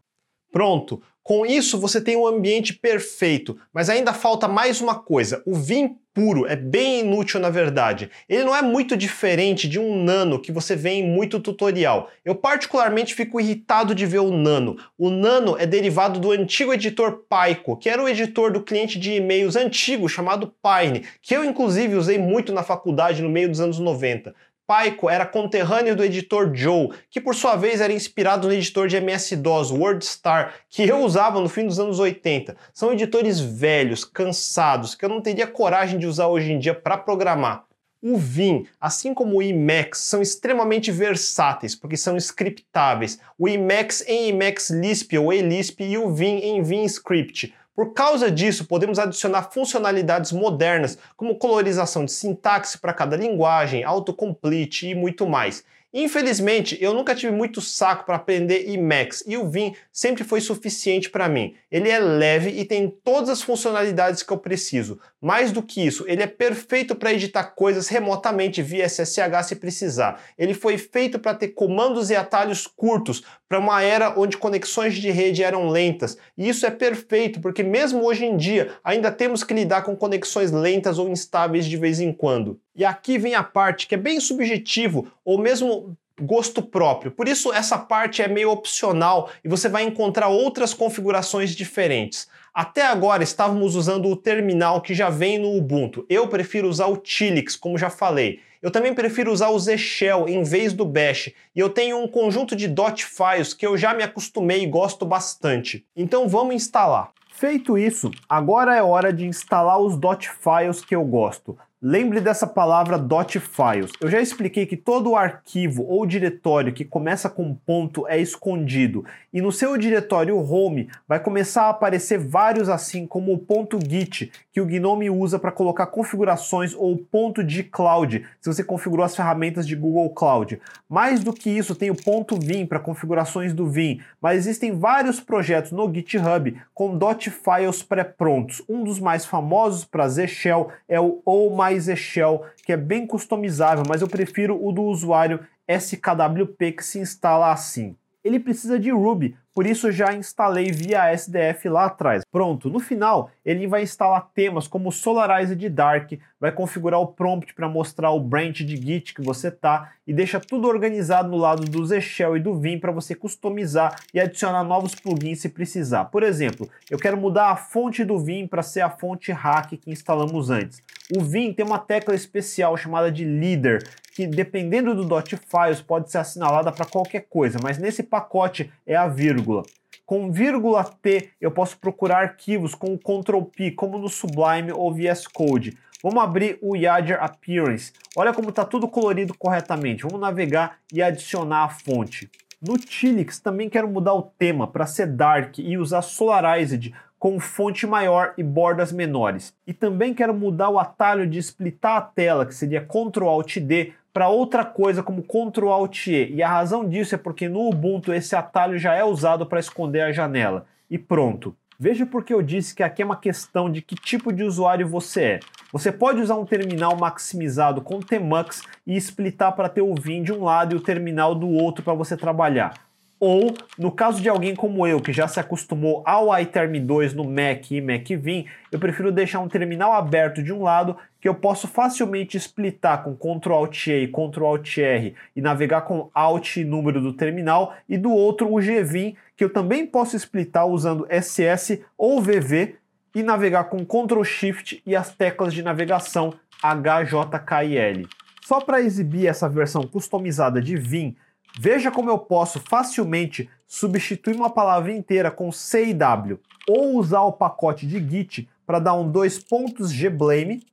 [0.55, 1.01] Pronto!
[1.21, 5.97] Com isso você tem um ambiente perfeito, mas ainda falta mais uma coisa, o Vim
[6.13, 8.09] puro, é bem inútil na verdade.
[8.29, 12.09] Ele não é muito diferente de um Nano que você vê em muito tutorial.
[12.23, 14.77] Eu particularmente fico irritado de ver o Nano.
[14.97, 19.11] O Nano é derivado do antigo editor Pyco, que era o editor do cliente de
[19.11, 23.77] e-mails antigo chamado Pine, que eu inclusive usei muito na faculdade no meio dos anos
[23.77, 24.33] 90.
[24.67, 28.97] Pyco era conterrâneo do editor Joe, que por sua vez era inspirado no editor de
[28.97, 32.57] MS-DOS, WordStar, que eu usava no fim dos anos 80.
[32.73, 36.97] São editores velhos, cansados, que eu não teria coragem de usar hoje em dia para
[36.97, 37.65] programar.
[38.01, 43.19] O Vim, assim como o Emacs, são extremamente versáteis, porque são scriptáveis.
[43.37, 47.53] O Emacs em Emacs Lisp ou eLisp e o Vim em Vim Script.
[47.75, 54.87] Por causa disso, podemos adicionar funcionalidades modernas, como colorização de sintaxe para cada linguagem, autocomplete
[54.87, 55.65] e muito mais.
[55.97, 61.09] Infelizmente, eu nunca tive muito saco para aprender Emacs e o Vim sempre foi suficiente
[61.09, 61.55] para mim.
[61.71, 64.99] Ele é leve e tem todas as funcionalidades que eu preciso.
[65.21, 70.21] Mais do que isso, ele é perfeito para editar coisas remotamente via SSH se precisar.
[70.37, 75.09] Ele foi feito para ter comandos e atalhos curtos para uma era onde conexões de
[75.09, 76.17] rede eram lentas.
[76.37, 80.51] E isso é perfeito porque mesmo hoje em dia ainda temos que lidar com conexões
[80.51, 82.59] lentas ou instáveis de vez em quando.
[82.75, 87.11] E aqui vem a parte que é bem subjetivo ou mesmo gosto próprio.
[87.11, 92.27] Por isso essa parte é meio opcional e você vai encontrar outras configurações diferentes.
[92.53, 96.05] Até agora estávamos usando o terminal que já vem no Ubuntu.
[96.09, 98.39] Eu prefiro usar o Tilix, como já falei.
[98.61, 102.55] Eu também prefiro usar o Zshell em vez do Bash, e eu tenho um conjunto
[102.55, 105.85] de dot files que eu já me acostumei e gosto bastante.
[105.95, 107.11] Então vamos instalar.
[107.31, 111.55] Feito isso, agora é hora de instalar os dot files que eu gosto.
[111.81, 112.97] Lembre dessa palavra
[113.27, 113.91] .files.
[113.99, 119.03] Eu já expliquei que todo arquivo ou diretório que começa com ponto é escondido
[119.33, 124.31] e no seu diretório home vai começar a aparecer vários assim como o ponto .git
[124.53, 129.13] que o Gnome usa para colocar configurações ou ponto de cloud se você configurou as
[129.13, 130.61] ferramentas de Google Cloud.
[130.87, 135.19] Mais do que isso tem o ponto .vim para configurações do Vim, mas existem vários
[135.19, 138.63] projetos no GitHub com .files pré-prontos.
[138.69, 141.64] Um dos mais famosos para Z Shell é o Oh My
[141.95, 147.51] Shell, que é bem customizável, mas eu prefiro o do usuário SKWP que se instala
[147.51, 147.95] assim.
[148.23, 152.23] Ele precisa de Ruby, por isso já instalei via SDF lá atrás.
[152.31, 157.69] Pronto, no final ele vai instalar temas como Solarized Dark, vai configurar o prompt para
[157.69, 161.85] mostrar o branch de Git que você tá e deixa tudo organizado no lado do
[161.85, 166.05] Zshell e do Vim para você customizar e adicionar novos plugins se precisar.
[166.05, 169.91] Por exemplo, eu quero mudar a fonte do Vim para ser a fonte hack que
[169.91, 170.81] instalamos antes.
[171.15, 173.83] O Vim tem uma tecla especial chamada de leader,
[174.15, 179.07] que dependendo do .files pode ser assinalada para qualquer coisa, mas nesse pacote é a
[179.07, 179.63] vírgula.
[180.05, 184.93] Com vírgula T eu posso procurar arquivos com o Ctrl P, como no Sublime ou
[184.93, 185.75] VS Code.
[186.03, 187.91] Vamos abrir o Yagger Appearance.
[188.15, 190.03] Olha como está tudo colorido corretamente.
[190.03, 192.29] Vamos navegar e adicionar a fonte.
[192.61, 197.87] No Tilix também quero mudar o tema para ser Dark e usar Solarized com fonte
[197.87, 199.55] maior e bordas menores.
[199.65, 203.93] E também quero mudar o atalho de splitar a tela, que seria Ctrl Alt D,
[204.15, 206.31] para outra coisa como Ctrl Alt E.
[206.35, 209.99] E a razão disso é porque no Ubuntu esse atalho já é usado para esconder
[210.03, 210.65] a janela.
[210.89, 211.53] E pronto.
[211.77, 215.21] Veja porque eu disse que aqui é uma questão de que tipo de usuário você
[215.21, 215.39] é.
[215.73, 220.31] Você pode usar um terminal maximizado com Tmux e splitar para ter o Vim de
[220.31, 222.84] um lado e o terminal do outro para você trabalhar.
[223.19, 227.23] Ou, no caso de alguém como eu, que já se acostumou ao iTerm 2 no
[227.23, 231.33] Mac e Mac Vim, eu prefiro deixar um terminal aberto de um lado que eu
[231.33, 236.57] posso facilmente splitar com Ctrl Alt E e Ctrl Alt R e navegar com Alt
[236.57, 241.07] e número do terminal, e do outro o GVim, que eu também posso splitar usando
[241.09, 242.75] SS ou VV
[243.15, 248.07] e navegar com Ctrl Shift e as teclas de navegação HJKL.
[248.41, 251.15] Só para exibir essa versão customizada de Vim,
[251.57, 257.21] Veja como eu posso facilmente substituir uma palavra inteira com C e W, ou usar
[257.21, 260.63] o pacote de Git para dar um dois pontos gblame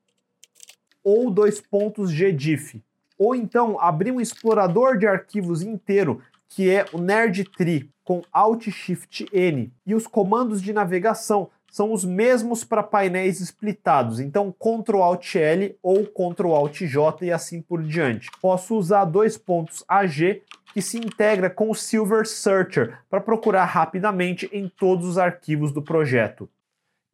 [1.04, 2.82] ou dois pontos gdiff.
[3.18, 9.26] Ou então abrir um explorador de arquivos inteiro que é o nerdtree com Alt Shift
[9.32, 15.36] N e os comandos de navegação são os mesmos para painéis splitados, então Ctrl Alt
[15.36, 18.28] L ou Ctrl Alt J e assim por diante.
[18.42, 20.42] Posso usar dois pontos AG
[20.72, 25.82] que se integra com o Silver Searcher para procurar rapidamente em todos os arquivos do
[25.82, 26.48] projeto.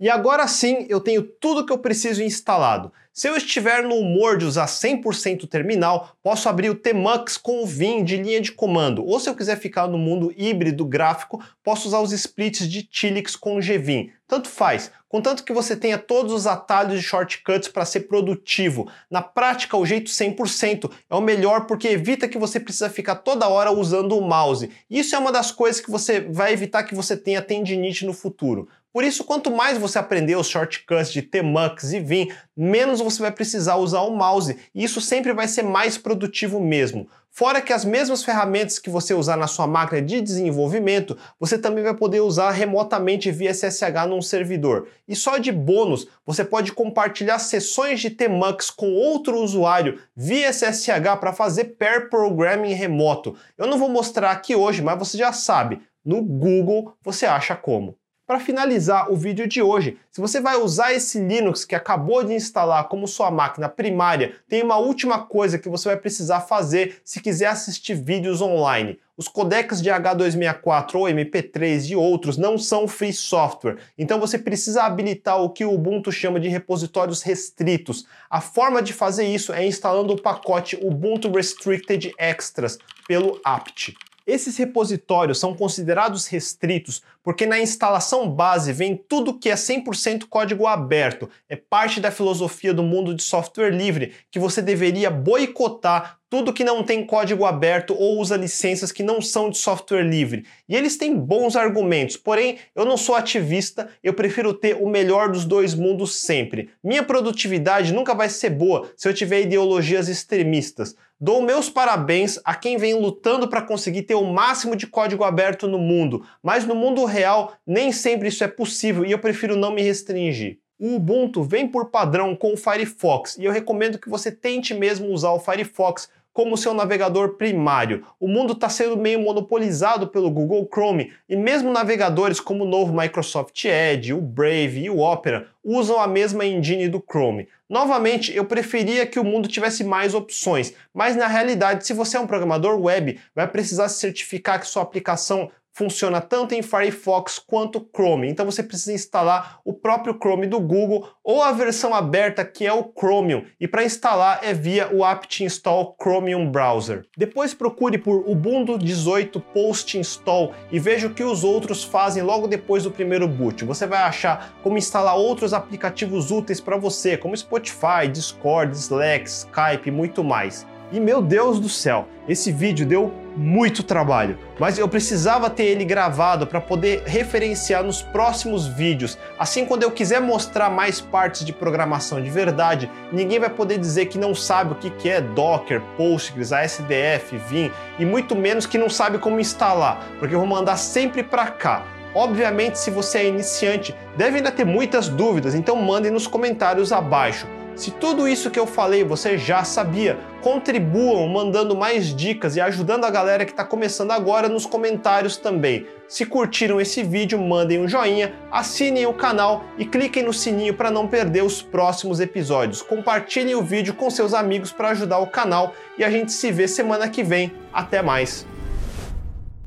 [0.01, 2.93] E agora sim eu tenho tudo que eu preciso instalado.
[3.19, 7.67] Se eu estiver no humor de usar 100% terminal, posso abrir o Tmux com o
[7.67, 11.89] Vim de linha de comando, ou se eu quiser ficar no mundo híbrido gráfico, posso
[11.89, 14.13] usar os splits de Tilix com Gvim.
[14.29, 18.89] Tanto faz, contanto que você tenha todos os atalhos e shortcuts para ser produtivo.
[19.11, 23.49] Na prática, o jeito 100% é o melhor porque evita que você precisa ficar toda
[23.49, 24.71] hora usando o mouse.
[24.89, 28.69] Isso é uma das coisas que você vai evitar que você tenha tendinite no futuro.
[28.93, 33.31] Por isso, quanto mais você aprender os shortcuts de Tmux e Vim, menos você vai
[33.31, 37.07] precisar usar o mouse, e isso sempre vai ser mais produtivo mesmo.
[37.31, 41.85] Fora que as mesmas ferramentas que você usar na sua máquina de desenvolvimento, você também
[41.85, 44.89] vai poder usar remotamente via SSH num servidor.
[45.07, 51.21] E só de bônus, você pode compartilhar sessões de Tmux com outro usuário via SSH
[51.21, 53.37] para fazer pair programming remoto.
[53.57, 57.97] Eu não vou mostrar aqui hoje, mas você já sabe, no Google você acha como.
[58.29, 62.35] Para finalizar o vídeo de hoje, se você vai usar esse Linux que acabou de
[62.35, 67.23] instalar como sua máquina primária, tem uma última coisa que você vai precisar fazer se
[67.23, 68.99] quiser assistir vídeos online.
[69.17, 74.83] Os codecs de H264 ou MP3 e outros não são free software, então você precisa
[74.83, 78.07] habilitar o que o Ubuntu chama de repositórios restritos.
[78.29, 82.79] A forma de fazer isso é instalando o pacote Ubuntu Restricted Extras
[83.09, 83.97] pelo apt.
[84.29, 90.67] Esses repositórios são considerados restritos porque na instalação base vem tudo que é 100% código
[90.67, 91.31] aberto.
[91.49, 96.63] É parte da filosofia do mundo de software livre que você deveria boicotar tudo que
[96.63, 100.45] não tem código aberto ou usa licenças que não são de software livre.
[100.69, 105.31] E eles têm bons argumentos, porém eu não sou ativista, eu prefiro ter o melhor
[105.31, 106.69] dos dois mundos sempre.
[106.85, 110.95] Minha produtividade nunca vai ser boa se eu tiver ideologias extremistas.
[111.21, 115.67] Dou meus parabéns a quem vem lutando para conseguir ter o máximo de código aberto
[115.67, 119.73] no mundo, mas no mundo real nem sempre isso é possível e eu prefiro não
[119.73, 120.61] me restringir.
[120.79, 125.09] O Ubuntu vem por padrão com o Firefox e eu recomendo que você tente mesmo
[125.09, 126.09] usar o Firefox
[126.39, 128.07] como seu navegador primário.
[128.21, 132.97] O mundo está sendo meio monopolizado pelo Google Chrome e mesmo navegadores como o novo
[132.97, 137.49] Microsoft Edge, o Brave e o Opera usam a mesma engine do Chrome.
[137.69, 142.21] Novamente, eu preferia que o mundo tivesse mais opções, mas na realidade, se você é
[142.21, 147.89] um programador web, vai precisar se certificar que sua aplicação funciona tanto em Firefox quanto
[147.95, 148.29] Chrome.
[148.29, 152.73] Então você precisa instalar o próprio Chrome do Google ou a versão aberta que é
[152.73, 153.45] o Chromium.
[153.61, 157.05] E para instalar é via o apt install Chromium Browser.
[157.17, 162.49] Depois procure por Ubuntu 18 post install e veja o que os outros fazem logo
[162.49, 163.65] depois do primeiro boot.
[163.65, 169.87] Você vai achar como instalar outros aplicativos úteis para você, como Spotify, Discord, Slack, Skype
[169.87, 170.67] e muito mais.
[170.91, 175.85] E meu Deus do céu, esse vídeo deu muito trabalho, mas eu precisava ter ele
[175.85, 179.19] gravado para poder referenciar nos próximos vídeos.
[179.39, 184.07] Assim, quando eu quiser mostrar mais partes de programação de verdade, ninguém vai poder dizer
[184.07, 188.89] que não sabe o que é Docker, Postgres, ASDF, Vim e muito menos que não
[188.89, 191.85] sabe como instalar, porque eu vou mandar sempre para cá.
[192.15, 197.47] Obviamente, se você é iniciante, deve ainda ter muitas dúvidas, então mandem nos comentários abaixo.
[197.79, 203.05] Se tudo isso que eu falei você já sabia, contribuam mandando mais dicas e ajudando
[203.05, 205.87] a galera que está começando agora nos comentários também.
[206.09, 210.91] Se curtiram esse vídeo, mandem um joinha, assinem o canal e cliquem no sininho para
[210.91, 212.83] não perder os próximos episódios.
[212.83, 216.67] Compartilhem o vídeo com seus amigos para ajudar o canal e a gente se vê
[216.67, 217.53] semana que vem.
[217.73, 218.58] Até mais!